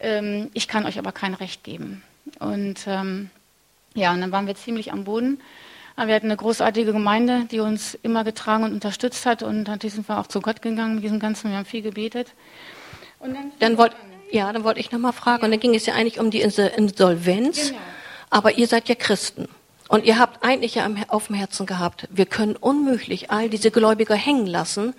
[0.00, 2.02] ähm, ich kann euch aber kein Recht geben.
[2.38, 3.30] Und ähm,
[3.94, 5.40] ja, und dann waren wir ziemlich am Boden.
[5.96, 9.80] Aber wir hatten eine großartige Gemeinde, die uns immer getragen und unterstützt hat und dann
[9.80, 12.32] sind wir auch zu Gott gegangen mit diesem Ganzen, wir haben viel gebetet.
[13.20, 13.96] Und dann, dann wollte
[14.30, 15.44] ja, dann wollte ich noch mal fragen.
[15.44, 17.68] Und dann ging es ja eigentlich um die Insolvenz.
[17.68, 17.80] Genau.
[18.30, 19.48] Aber ihr seid ja Christen.
[19.88, 24.14] Und ihr habt eigentlich ja auf dem Herzen gehabt, wir können unmöglich all diese Gläubiger
[24.14, 24.94] hängen lassen,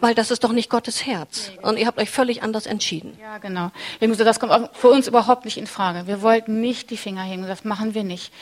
[0.00, 1.50] weil das ist doch nicht Gottes Herz.
[1.62, 3.18] Und ihr habt euch völlig anders entschieden.
[3.20, 3.72] Ja, genau.
[4.00, 6.06] Das kommt für uns überhaupt nicht in Frage.
[6.06, 8.32] Wir wollten nicht die Finger hängen, das machen wir nicht.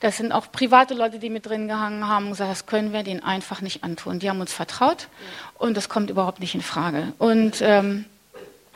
[0.00, 3.02] Das sind auch private Leute, die mit drin gehangen haben und gesagt, das können wir
[3.02, 4.18] denen einfach nicht antun.
[4.18, 5.08] Die haben uns vertraut
[5.58, 7.14] und das kommt überhaupt nicht in Frage.
[7.18, 8.04] Und ähm,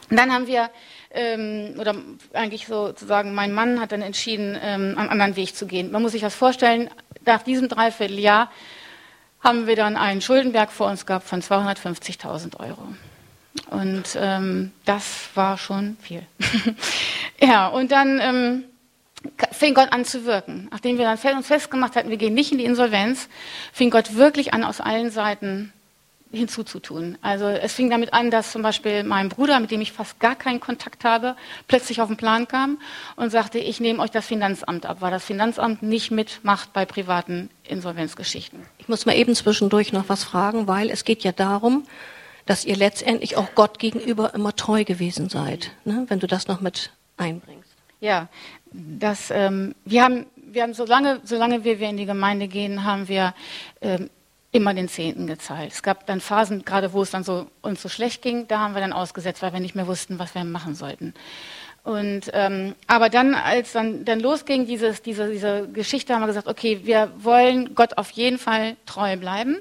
[0.09, 0.71] dann haben wir
[1.15, 1.95] ähm, oder
[2.33, 5.91] eigentlich sozusagen mein Mann hat dann entschieden, ähm, einen anderen Weg zu gehen.
[5.91, 6.91] Man muss sich das vorstellen,
[7.25, 8.51] nach diesem Dreivierteljahr
[9.41, 12.87] haben wir dann einen Schuldenberg vor uns gehabt von 250.000 Euro.
[13.71, 16.23] Und ähm, das war schon viel.
[17.41, 18.65] ja, und dann ähm,
[19.51, 20.69] fing Gott an zu wirken.
[20.71, 23.29] Nachdem wir dann uns festgemacht hatten, wir gehen nicht in die Insolvenz,
[23.73, 25.73] fing Gott wirklich an, aus allen Seiten
[26.33, 27.19] hinzuzutun.
[27.21, 30.35] Also es fing damit an, dass zum Beispiel mein Bruder, mit dem ich fast gar
[30.35, 31.37] keinen Kontakt habe,
[31.69, 32.79] plötzlich auf den Plan kam
[33.17, 37.51] und sagte, ich nehme euch das Finanzamt ab, weil das Finanzamt nicht mitmacht bei privaten
[37.69, 38.61] Insolvenzgeschichten.
[38.79, 41.85] Ich muss mal eben zwischendurch noch was fragen, weil es geht ja darum,
[42.47, 46.07] dass ihr letztendlich auch Gott gegenüber immer treu gewesen seid, ne?
[46.09, 47.71] wenn du das noch mit einbringst.
[48.01, 48.29] Ja,
[48.73, 53.07] das, ähm, wir haben, wir haben solange, solange wir, wir in die Gemeinde gehen, haben
[53.07, 53.33] wir
[53.81, 54.11] ähm,
[54.53, 55.73] immer den Zehnten gezahlt.
[55.73, 58.75] Es gab dann Phasen, gerade wo es dann so uns so schlecht ging, da haben
[58.75, 61.15] wir dann ausgesetzt, weil wir nicht mehr wussten, was wir machen sollten.
[61.85, 66.47] Und ähm, aber dann, als dann, dann losging dieses, diese, diese Geschichte, haben wir gesagt,
[66.47, 69.57] okay, wir wollen Gott auf jeden Fall treu bleiben.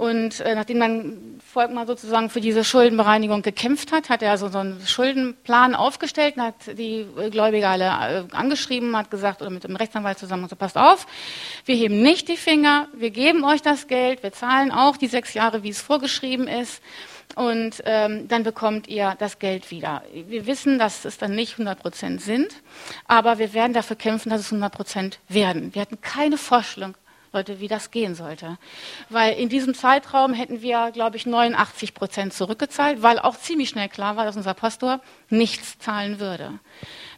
[0.00, 4.56] Und äh, nachdem dann Volkmar sozusagen für diese Schuldenbereinigung gekämpft hat, hat er so, so
[4.56, 9.76] einen Schuldenplan aufgestellt und hat die Gläubiger alle äh, angeschrieben, hat gesagt, oder mit dem
[9.76, 11.06] Rechtsanwalt zusammen, so passt auf,
[11.66, 15.34] wir heben nicht die Finger, wir geben euch das Geld, wir zahlen auch die sechs
[15.34, 16.82] Jahre, wie es vorgeschrieben ist.
[17.34, 20.02] Und ähm, dann bekommt ihr das Geld wieder.
[20.14, 22.48] Wir wissen, dass es dann nicht 100 Prozent sind,
[23.06, 25.74] aber wir werden dafür kämpfen, dass es 100 Prozent werden.
[25.74, 26.94] Wir hatten keine Vorstellung,
[27.32, 28.58] Leute, wie das gehen sollte.
[29.08, 33.88] Weil in diesem Zeitraum hätten wir, glaube ich, 89 Prozent zurückgezahlt, weil auch ziemlich schnell
[33.88, 36.58] klar war, dass unser Pastor nichts zahlen würde.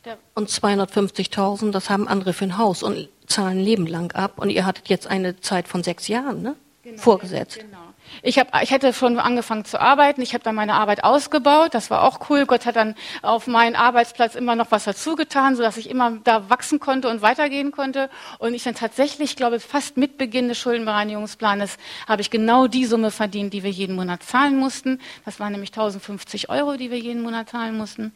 [0.04, 4.38] Der und 250.000, das haben andere für ein Haus und zahlen Leben lang ab.
[4.38, 6.56] Und ihr hattet jetzt eine Zeit von sechs Jahren, ne?
[6.82, 7.60] Genau, Vorgesetzt.
[7.60, 7.81] Genau.
[8.24, 10.22] Ich, hab, ich hätte schon angefangen zu arbeiten.
[10.22, 11.74] Ich habe dann meine Arbeit ausgebaut.
[11.74, 12.46] Das war auch cool.
[12.46, 16.78] Gott hat dann auf meinen Arbeitsplatz immer noch was dazugetan, sodass ich immer da wachsen
[16.78, 18.10] konnte und weitergehen konnte.
[18.38, 23.10] Und ich dann tatsächlich, glaube fast mit Beginn des Schuldenbereinigungsplanes habe ich genau die Summe
[23.10, 25.00] verdient, die wir jeden Monat zahlen mussten.
[25.24, 28.12] Das waren nämlich 1050 Euro, die wir jeden Monat zahlen mussten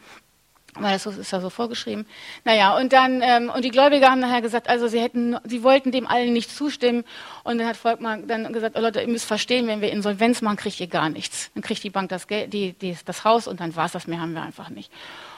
[0.79, 2.07] weil das ist ja so vorgeschrieben.
[2.45, 5.93] Naja, und dann, ähm, und die Gläubiger haben nachher gesagt, also sie hätten, sie wollten
[5.93, 7.05] dem allen nicht zustimmen.
[7.45, 10.57] Und dann hat Volkmar dann gesagt, oh Leute, ihr müsst verstehen, wenn wir Insolvenz machen,
[10.57, 11.51] kriegt ihr gar nichts.
[11.55, 14.21] Dann kriegt die Bank das Geld, die, die, das Haus und dann war's das, mehr
[14.21, 14.91] haben wir einfach nicht.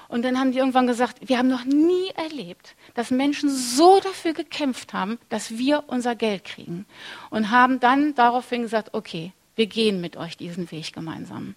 [0.08, 4.32] Und dann haben die irgendwann gesagt, wir haben noch nie erlebt, dass Menschen so dafür
[4.32, 6.86] gekämpft haben, dass wir unser Geld kriegen.
[7.28, 11.56] Und haben dann daraufhin gesagt, okay, wir gehen mit euch diesen Weg gemeinsam.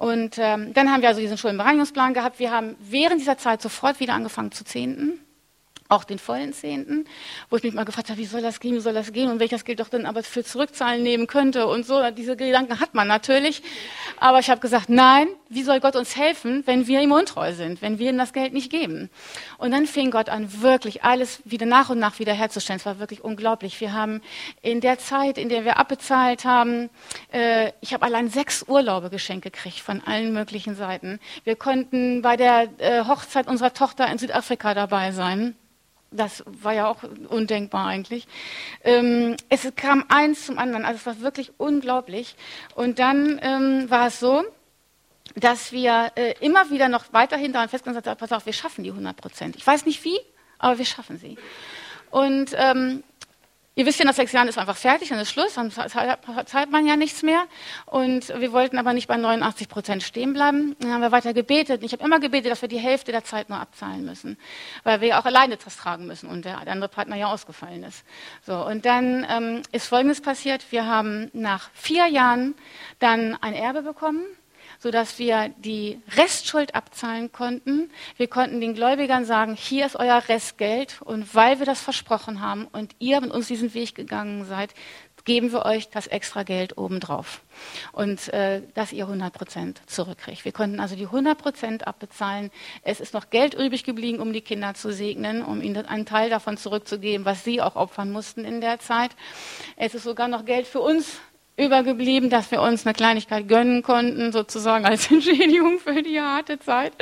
[0.00, 2.38] Und ähm, dann haben wir also diesen Schuldenbereinigungsplan gehabt.
[2.38, 5.20] Wir haben während dieser Zeit sofort wieder angefangen zu zehnten
[5.90, 7.04] auch den vollen Zehnten,
[7.50, 9.40] wo ich mich mal gefragt habe, wie soll das gehen, wie soll das gehen und
[9.40, 12.10] welches Geld doch dann aber für Zurückzahlen nehmen könnte und so.
[12.12, 13.62] Diese Gedanken hat man natürlich.
[14.18, 17.82] Aber ich habe gesagt, nein, wie soll Gott uns helfen, wenn wir ihm untreu sind,
[17.82, 19.10] wenn wir ihm das Geld nicht geben?
[19.58, 22.78] Und dann fing Gott an, wirklich alles wieder nach und nach wiederherzustellen.
[22.78, 23.80] Es war wirklich unglaublich.
[23.80, 24.22] Wir haben
[24.62, 26.88] in der Zeit, in der wir abbezahlt haben,
[27.32, 31.18] äh, ich habe allein sechs Urlaube geschenkt gekriegt von allen möglichen Seiten.
[31.44, 35.56] Wir konnten bei der äh, Hochzeit unserer Tochter in Südafrika dabei sein.
[36.10, 38.26] Das war ja auch undenkbar eigentlich.
[38.82, 42.34] Ähm, es kam eins zum anderen, also es war wirklich unglaublich.
[42.74, 44.44] Und dann ähm, war es so,
[45.36, 48.90] dass wir äh, immer wieder noch weiterhin daran festgestellt haben, pass auf, wir schaffen die
[48.90, 49.56] 100 Prozent.
[49.56, 50.18] Ich weiß nicht wie,
[50.58, 51.36] aber wir schaffen sie.
[52.10, 53.04] Und ähm,
[53.76, 56.86] Ihr wisst ja, nach sechs Jahren ist einfach fertig, dann ist Schluss, dann zahlt man
[56.86, 57.44] ja nichts mehr.
[57.86, 60.74] Und wir wollten aber nicht bei 89 Prozent stehen bleiben.
[60.80, 61.84] Dann haben wir weiter gebetet.
[61.84, 64.38] Ich habe immer gebetet, dass wir die Hälfte der Zeit nur abzahlen müssen,
[64.82, 67.84] weil wir ja auch alleine das tragen müssen und der, der andere Partner ja ausgefallen
[67.84, 68.04] ist.
[68.44, 72.56] So und dann ähm, ist Folgendes passiert: Wir haben nach vier Jahren
[72.98, 74.24] dann ein Erbe bekommen
[74.80, 77.90] sodass wir die Restschuld abzahlen konnten.
[78.16, 82.66] Wir konnten den Gläubigern sagen, hier ist euer Restgeld und weil wir das versprochen haben
[82.72, 84.74] und ihr mit uns diesen Weg gegangen seid,
[85.24, 87.42] geben wir euch das extra Geld obendrauf
[87.92, 90.44] und äh, dass ihr 100 Prozent zurückkriegt.
[90.44, 92.50] Wir konnten also die 100 Prozent abbezahlen.
[92.82, 96.30] Es ist noch Geld übrig geblieben, um die Kinder zu segnen, um ihnen einen Teil
[96.30, 99.10] davon zurückzugeben, was sie auch opfern mussten in der Zeit.
[99.76, 101.20] Es ist sogar noch Geld für uns
[101.56, 106.92] übergeblieben, dass wir uns eine Kleinigkeit gönnen konnten, sozusagen als Entschädigung für die harte Zeit.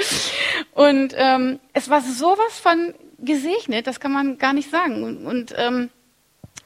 [0.75, 5.27] Und ähm, es war sowas von gesegnet, das kann man gar nicht sagen.
[5.27, 5.91] Und, ähm,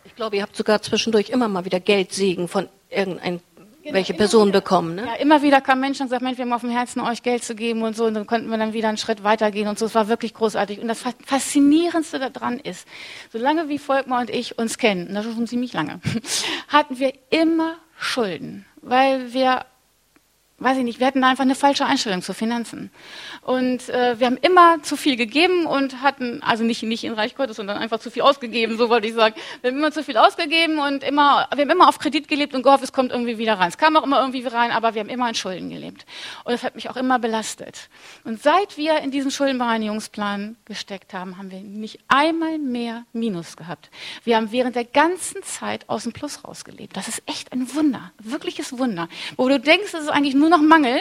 [0.05, 3.41] ich glaube, ihr habt sogar zwischendurch immer mal wieder Geldsegen von irgendein
[3.83, 4.95] Genau, welche Person wieder, bekommen.
[4.95, 5.07] Ne?
[5.07, 7.43] Ja, immer wieder kam Menschen und gesagt, Mensch, wir haben auf dem Herzen, euch Geld
[7.43, 8.05] zu geben und so.
[8.05, 9.87] Und dann konnten wir dann wieder einen Schritt weitergehen und so.
[9.87, 10.81] Es war wirklich großartig.
[10.81, 12.87] Und das Faszinierendste daran ist,
[13.33, 16.01] solange wie Volkmar und ich uns kennen, und das ist schon ziemlich lange,
[16.69, 19.65] hatten wir immer Schulden, weil wir
[20.59, 22.91] weiß ich nicht, wir hatten einfach eine falsche Einstellung zu Finanzen.
[23.43, 27.35] Und äh, wir haben immer zu viel gegeben und hatten, also nicht, nicht in Reich
[27.35, 29.35] Gottes, sondern einfach zu viel ausgegeben, so wollte ich sagen.
[29.61, 32.63] Wir haben immer zu viel ausgegeben und immer, wir haben immer auf Kredit gelebt und
[32.63, 33.69] gehofft, es kommt irgendwie wieder rein.
[33.69, 36.07] Es kam auch immer irgendwie rein, aber wir haben immer in Schulden gelebt.
[36.45, 37.89] Und das hat mich auch immer belastet.
[38.25, 43.91] Und seit wir in diesen Schuldenbereinigungsplan gesteckt haben, haben wir nicht einmal mehr Minus gehabt.
[44.25, 46.97] Wir haben während der ganzen Zeit aus dem Plus rausgelebt.
[46.97, 49.09] Das ist echt ein Wunder, wirkliches Wunder.
[49.37, 51.01] Wo du denkst, es ist eigentlich nur noch Mangel,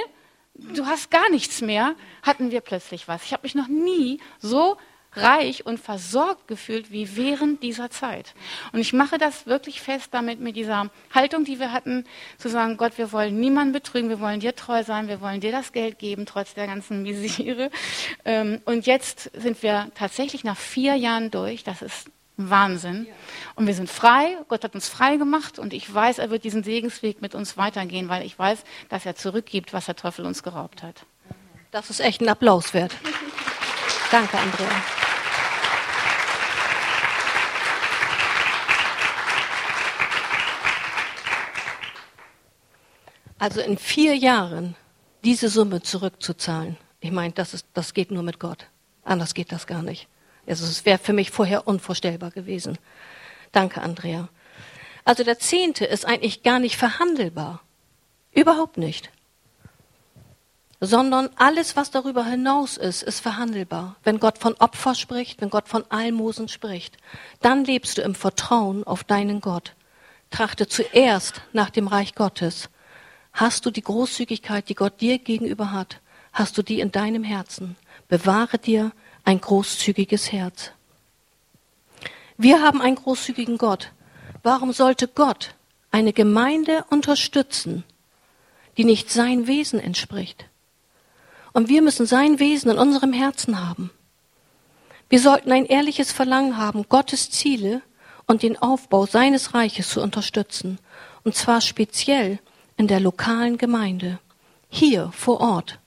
[0.55, 3.23] du hast gar nichts mehr, hatten wir plötzlich was.
[3.23, 4.77] Ich habe mich noch nie so
[5.13, 8.33] reich und versorgt gefühlt wie während dieser Zeit.
[8.71, 12.05] Und ich mache das wirklich fest damit mit dieser Haltung, die wir hatten,
[12.37, 15.51] zu sagen, Gott, wir wollen niemanden betrügen, wir wollen dir treu sein, wir wollen dir
[15.51, 17.69] das Geld geben, trotz der ganzen Misere.
[18.23, 21.65] Ähm, und jetzt sind wir tatsächlich nach vier Jahren durch.
[21.65, 23.07] Das ist Wahnsinn.
[23.55, 24.37] Und wir sind frei.
[24.47, 28.09] Gott hat uns frei gemacht und ich weiß, er wird diesen Segensweg mit uns weitergehen,
[28.09, 31.05] weil ich weiß, dass er zurückgibt, was der Teufel uns geraubt hat.
[31.71, 32.95] Das ist echt ein Applaus wert.
[34.11, 34.67] Danke, Andrea.
[43.39, 44.75] Also in vier Jahren
[45.23, 48.67] diese Summe zurückzuzahlen, ich meine, das, das geht nur mit Gott.
[49.03, 50.07] Anders geht das gar nicht.
[50.47, 52.77] Also es wäre für mich vorher unvorstellbar gewesen.
[53.51, 54.29] Danke, Andrea.
[55.05, 57.61] Also der Zehnte ist eigentlich gar nicht verhandelbar.
[58.33, 59.11] Überhaupt nicht.
[60.83, 63.97] sondern alles, was darüber hinaus ist, ist verhandelbar.
[64.03, 66.97] Wenn Gott von Opfer spricht, wenn Gott von Almosen spricht,
[67.39, 69.75] dann lebst du im Vertrauen auf deinen Gott.
[70.31, 72.69] Trachte zuerst nach dem Reich Gottes.
[73.31, 76.01] Hast du die Großzügigkeit, die Gott dir gegenüber hat,
[76.33, 77.75] hast du die in deinem Herzen.
[78.07, 78.91] Bewahre dir
[79.23, 80.71] ein großzügiges Herz.
[82.37, 83.91] Wir haben einen großzügigen Gott.
[84.43, 85.55] Warum sollte Gott
[85.91, 87.83] eine Gemeinde unterstützen,
[88.77, 90.45] die nicht sein Wesen entspricht?
[91.53, 93.91] Und wir müssen sein Wesen in unserem Herzen haben.
[95.09, 97.81] Wir sollten ein ehrliches Verlangen haben, Gottes Ziele
[98.27, 100.79] und den Aufbau seines Reiches zu unterstützen.
[101.23, 102.39] Und zwar speziell
[102.77, 104.19] in der lokalen Gemeinde.
[104.69, 105.80] Hier vor Ort.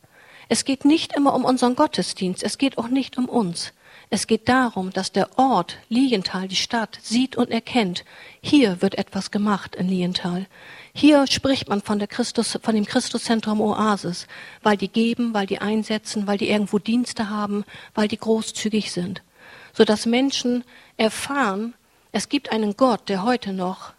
[0.54, 2.44] Es geht nicht immer um unseren Gottesdienst.
[2.44, 3.72] Es geht auch nicht um uns.
[4.08, 8.04] Es geht darum, dass der Ort Lienthal, die Stadt, sieht und erkennt,
[8.40, 10.46] hier wird etwas gemacht in Lienthal.
[10.92, 14.28] Hier spricht man von, der Christus, von dem Christuszentrum Oasis,
[14.62, 17.64] weil die geben, weil die einsetzen, weil die irgendwo Dienste haben,
[17.96, 19.24] weil die großzügig sind.
[19.72, 20.62] Sodass Menschen
[20.96, 21.74] erfahren,
[22.12, 23.92] es gibt einen Gott, der heute noch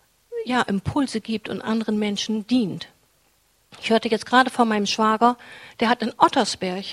[0.46, 2.88] ja, Impulse gibt und anderen Menschen dient.
[3.82, 5.38] Ich hörte jetzt gerade von meinem Schwager,
[5.80, 6.86] der hat in Ottersberg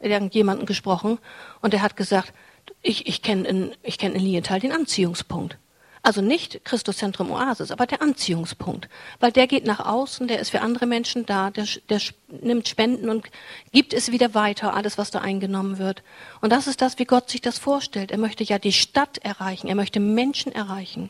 [0.00, 1.18] irgendjemanden gesprochen
[1.60, 2.32] und der hat gesagt,
[2.82, 5.58] ich, ich kenne in, ich kenn in Lienthal den Anziehungspunkt.
[6.04, 8.88] Also nicht Christuszentrum Oasis, aber der Anziehungspunkt.
[9.20, 13.08] Weil der geht nach außen, der ist für andere Menschen da, der, der nimmt Spenden
[13.08, 13.30] und
[13.70, 16.02] gibt es wieder weiter, alles, was da eingenommen wird.
[16.40, 18.10] Und das ist das, wie Gott sich das vorstellt.
[18.10, 21.08] Er möchte ja die Stadt erreichen, er möchte Menschen erreichen.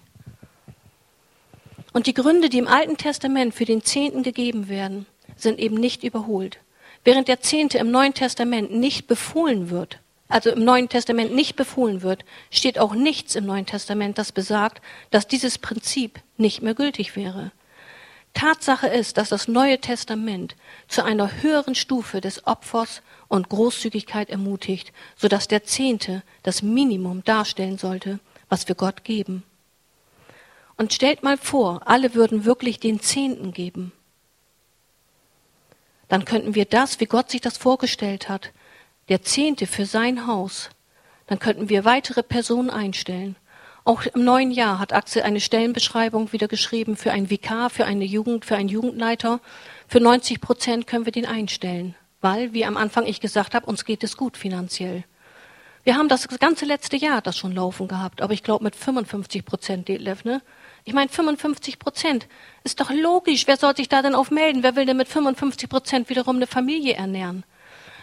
[1.93, 6.05] Und die Gründe, die im Alten Testament für den Zehnten gegeben werden, sind eben nicht
[6.05, 6.59] überholt.
[7.05, 12.01] Während der Zehnte im Neuen Testament nicht befohlen wird, also im Neuen Testament nicht befohlen
[12.01, 14.81] wird, steht auch nichts im Neuen Testament, das besagt,
[15.11, 17.53] dass dieses Prinzip nicht mehr gültig wäre.
[18.33, 20.57] Tatsache ist, dass das Neue Testament
[20.89, 27.77] zu einer höheren Stufe des Opfers und Großzügigkeit ermutigt, sodass der Zehnte das Minimum darstellen
[27.77, 29.43] sollte, was wir Gott geben.
[30.77, 33.93] Und stellt mal vor, alle würden wirklich den Zehnten geben.
[36.09, 38.53] Dann könnten wir das, wie Gott sich das vorgestellt hat,
[39.09, 40.71] der Zehnte für sein Haus,
[41.27, 43.37] dann könnten wir weitere Personen einstellen.
[43.85, 48.05] Auch im neuen Jahr hat Axel eine Stellenbeschreibung wieder geschrieben für einen Vikar, für eine
[48.05, 49.41] Jugend, für einen Jugendleiter.
[49.89, 53.85] Für 90 Prozent können wir den einstellen, weil, wie am Anfang ich gesagt habe, uns
[53.85, 55.05] geht es gut finanziell.
[55.83, 59.45] Wir haben das ganze letzte Jahr das schon laufen gehabt, aber ich glaube mit 55
[59.45, 60.41] Prozent Detlef, ne?
[60.85, 62.27] Ich meine 55 Prozent
[62.65, 63.47] ist doch logisch.
[63.47, 64.63] Wer soll sich da denn aufmelden?
[64.63, 67.45] Wer will denn mit 55 Prozent wiederum eine Familie ernähren?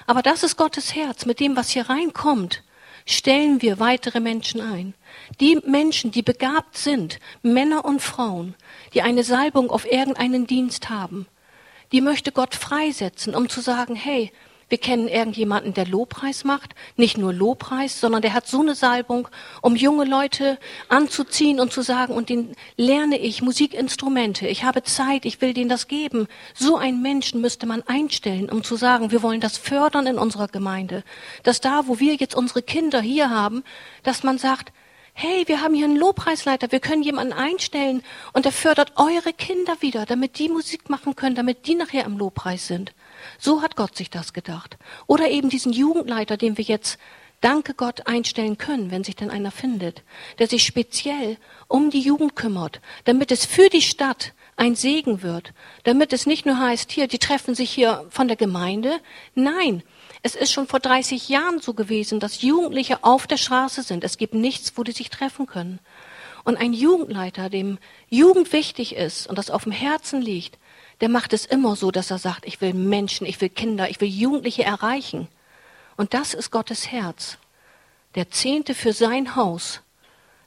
[0.08, 1.26] Aber das ist Gottes Herz.
[1.26, 2.64] Mit dem, was hier reinkommt,
[3.06, 4.94] stellen wir weitere Menschen ein.
[5.40, 8.56] Die Menschen, die begabt sind, Männer und Frauen,
[8.94, 11.28] die eine Salbung auf irgendeinen Dienst haben,
[11.92, 14.32] die möchte Gott freisetzen, um zu sagen, hey,
[14.70, 16.76] wir kennen irgendjemanden, der Lobpreis macht.
[16.96, 19.28] Nicht nur Lobpreis, sondern der hat so eine Salbung,
[19.62, 24.48] um junge Leute anzuziehen und zu sagen, und den lerne ich Musikinstrumente.
[24.48, 26.28] Ich habe Zeit, ich will denen das geben.
[26.54, 30.48] So einen Menschen müsste man einstellen, um zu sagen, wir wollen das fördern in unserer
[30.48, 31.04] Gemeinde.
[31.44, 33.64] Dass da, wo wir jetzt unsere Kinder hier haben,
[34.04, 34.72] dass man sagt,
[35.14, 39.76] hey, wir haben hier einen Lobpreisleiter, wir können jemanden einstellen und der fördert eure Kinder
[39.82, 42.94] wieder, damit die Musik machen können, damit die nachher im Lobpreis sind.
[43.38, 44.78] So hat Gott sich das gedacht.
[45.08, 46.98] Oder eben diesen Jugendleiter, den wir jetzt
[47.42, 50.04] danke Gott einstellen können, wenn sich denn einer findet,
[50.40, 55.54] der sich speziell um die Jugend kümmert, damit es für die Stadt ein Segen wird,
[55.84, 59.00] damit es nicht nur heißt, hier, die treffen sich hier von der Gemeinde.
[59.34, 59.84] Nein,
[60.22, 64.04] es ist schon vor 30 Jahren so gewesen, dass Jugendliche auf der Straße sind.
[64.04, 65.80] Es gibt nichts, wo die sich treffen können.
[66.50, 67.78] Und ein Jugendleiter, dem
[68.10, 70.58] Jugend wichtig ist und das auf dem Herzen liegt,
[71.00, 74.02] der macht es immer so, dass er sagt, ich will Menschen, ich will Kinder, ich
[74.02, 75.28] will Jugendliche erreichen.
[75.96, 77.38] Und das ist Gottes Herz.
[78.16, 79.82] Der Zehnte für sein Haus,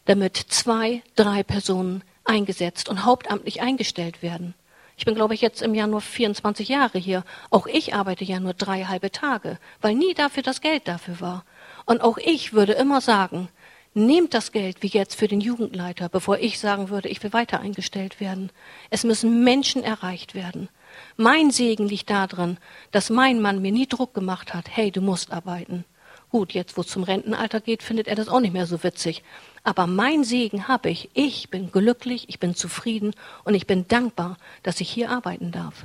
[0.05, 4.55] damit zwei, drei Personen eingesetzt und hauptamtlich eingestellt werden.
[4.97, 7.23] Ich bin, glaube ich, jetzt im Jahr nur 24 Jahre hier.
[7.51, 11.45] Auch ich arbeite ja nur drei halbe Tage, weil nie dafür das Geld dafür war.
[11.87, 13.49] Und auch ich würde immer sagen,
[13.95, 17.61] Nehmt das Geld wie jetzt für den Jugendleiter, bevor ich sagen würde, ich will weiter
[17.61, 18.51] eingestellt werden.
[18.89, 20.71] Es müssen Menschen erreicht werden.
[21.17, 22.57] Mein Segen liegt darin,
[22.91, 25.85] dass mein Mann mir nie Druck gemacht hat, hey, du musst arbeiten.
[26.31, 29.23] Gut, jetzt wo es zum Rentenalter geht, findet er das auch nicht mehr so witzig.
[29.63, 31.11] Aber mein Segen habe ich.
[31.13, 33.13] Ich bin glücklich, ich bin zufrieden
[33.45, 35.85] und ich bin dankbar, dass ich hier arbeiten darf.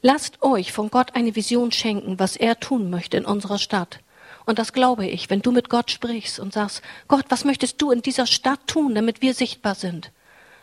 [0.00, 4.00] Lasst euch von Gott eine Vision schenken, was er tun möchte in unserer Stadt.
[4.48, 7.90] Und das glaube ich, wenn du mit Gott sprichst und sagst, Gott, was möchtest du
[7.90, 10.10] in dieser Stadt tun, damit wir sichtbar sind?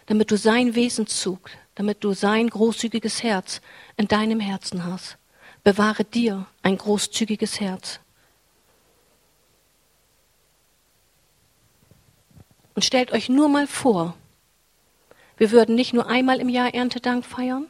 [0.08, 3.62] Damit du sein Wesenszug damit du sein großzügiges Herz
[3.98, 5.18] in deinem Herzen hast.
[5.64, 8.00] Bewahre dir ein großzügiges Herz.
[12.74, 14.16] Und stellt euch nur mal vor,
[15.38, 17.70] wir würden nicht nur einmal im Jahr Erntedank feiern,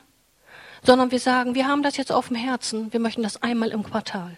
[0.83, 3.83] sondern wir sagen, wir haben das jetzt auf dem Herzen, wir möchten das einmal im
[3.83, 4.37] Quartal.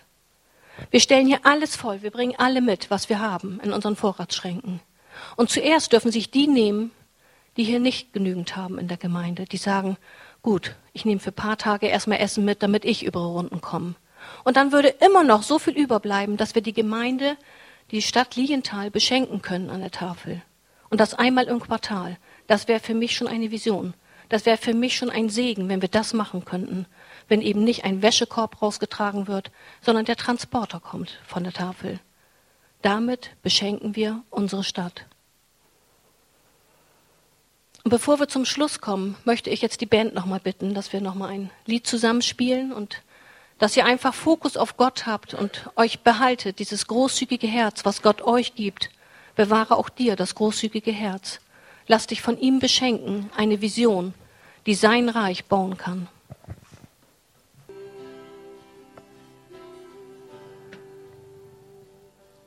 [0.92, 4.80] Wir stellen hier alles voll, wir bringen alle mit, was wir haben in unseren Vorratsschränken.
[5.36, 6.92] Und zuerst dürfen sich die nehmen,
[7.58, 9.98] die hier nicht genügend haben in der Gemeinde, die sagen,
[10.44, 13.96] gut, ich nehme für ein paar Tage erstmal Essen mit, damit ich über Runden komme.
[14.44, 17.38] Und dann würde immer noch so viel überbleiben, dass wir die Gemeinde,
[17.92, 20.42] die Stadt Lienthal beschenken können an der Tafel.
[20.90, 22.18] Und das einmal im Quartal.
[22.48, 23.94] Das wäre für mich schon eine Vision.
[24.30, 26.86] Das wäre für mich schon ein Segen, wenn wir das machen könnten.
[27.28, 29.52] Wenn eben nicht ein Wäschekorb rausgetragen wird,
[29.82, 32.00] sondern der Transporter kommt von der Tafel.
[32.82, 35.06] Damit beschenken wir unsere Stadt.
[37.84, 41.02] Und bevor wir zum Schluss kommen, möchte ich jetzt die Band nochmal bitten, dass wir
[41.02, 43.02] nochmal ein Lied zusammenspielen und
[43.60, 48.22] dass ihr einfach Fokus auf Gott habt und euch behaltet, dieses großzügige Herz, was Gott
[48.22, 48.90] euch gibt.
[49.36, 51.40] Bewahre auch dir das großzügige Herz.
[51.88, 54.14] Lass dich von ihm beschenken, eine Vision,
[54.66, 56.08] die sein Reich bauen kann.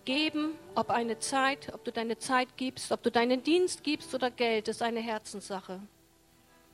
[0.04, 4.30] Geben, ob eine Zeit, ob du deine Zeit gibst, ob du deinen Dienst gibst oder
[4.30, 5.80] Geld, ist eine Herzenssache.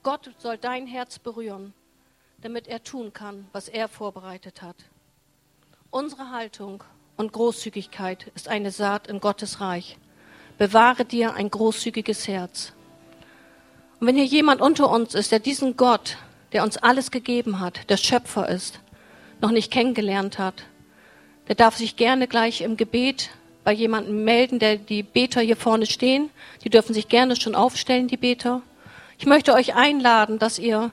[0.02, 1.74] Gott soll dein Herz berühren,
[2.40, 4.76] damit er tun kann, was er vorbereitet hat.
[5.90, 6.84] Unsere Haltung
[7.16, 9.98] und Großzügigkeit ist eine Saat in Gottes Reich.
[10.58, 12.72] Bewahre dir ein großzügiges Herz.
[13.98, 16.18] Und wenn hier jemand unter uns ist, der diesen Gott,
[16.52, 18.80] der uns alles gegeben hat, der Schöpfer ist,
[19.40, 20.64] noch nicht kennengelernt hat,
[21.48, 23.30] der darf sich gerne gleich im Gebet
[23.64, 26.30] bei jemandem melden, der die Beter hier vorne stehen.
[26.64, 28.62] Die dürfen sich gerne schon aufstellen, die Beter.
[29.18, 30.92] Ich möchte euch einladen, dass ihr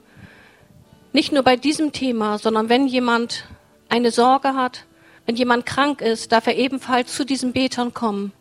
[1.12, 3.44] nicht nur bei diesem Thema, sondern wenn jemand
[3.88, 4.86] eine Sorge hat,
[5.26, 8.32] wenn jemand krank ist, darf er ebenfalls zu diesen Betern kommen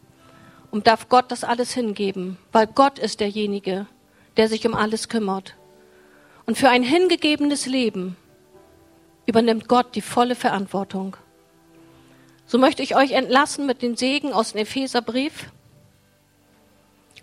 [0.71, 3.85] und darf Gott das alles hingeben, weil Gott ist derjenige,
[4.37, 5.55] der sich um alles kümmert.
[6.45, 8.17] Und für ein hingegebenes Leben
[9.27, 11.15] übernimmt Gott die volle Verantwortung.
[12.45, 15.51] So möchte ich euch entlassen mit den Segen aus dem Epheserbrief.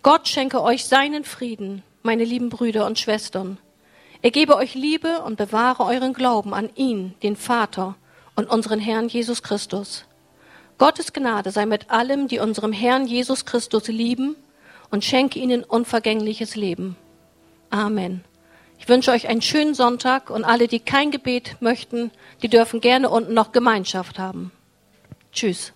[0.02, 3.58] Gott schenke euch seinen Frieden, meine lieben Brüder und Schwestern.
[4.22, 7.96] Er gebe euch Liebe und bewahre euren Glauben an ihn, den Vater
[8.34, 10.04] und unseren Herrn Jesus Christus.
[10.78, 14.36] Gottes Gnade sei mit allem, die unserem Herrn Jesus Christus lieben
[14.90, 16.96] und schenke ihnen unvergängliches Leben.
[17.68, 18.24] Amen.
[18.78, 22.10] Ich wünsche euch einen schönen Sonntag und alle, die kein Gebet möchten,
[22.42, 24.52] die dürfen gerne unten noch Gemeinschaft haben.
[25.32, 25.72] Tschüss.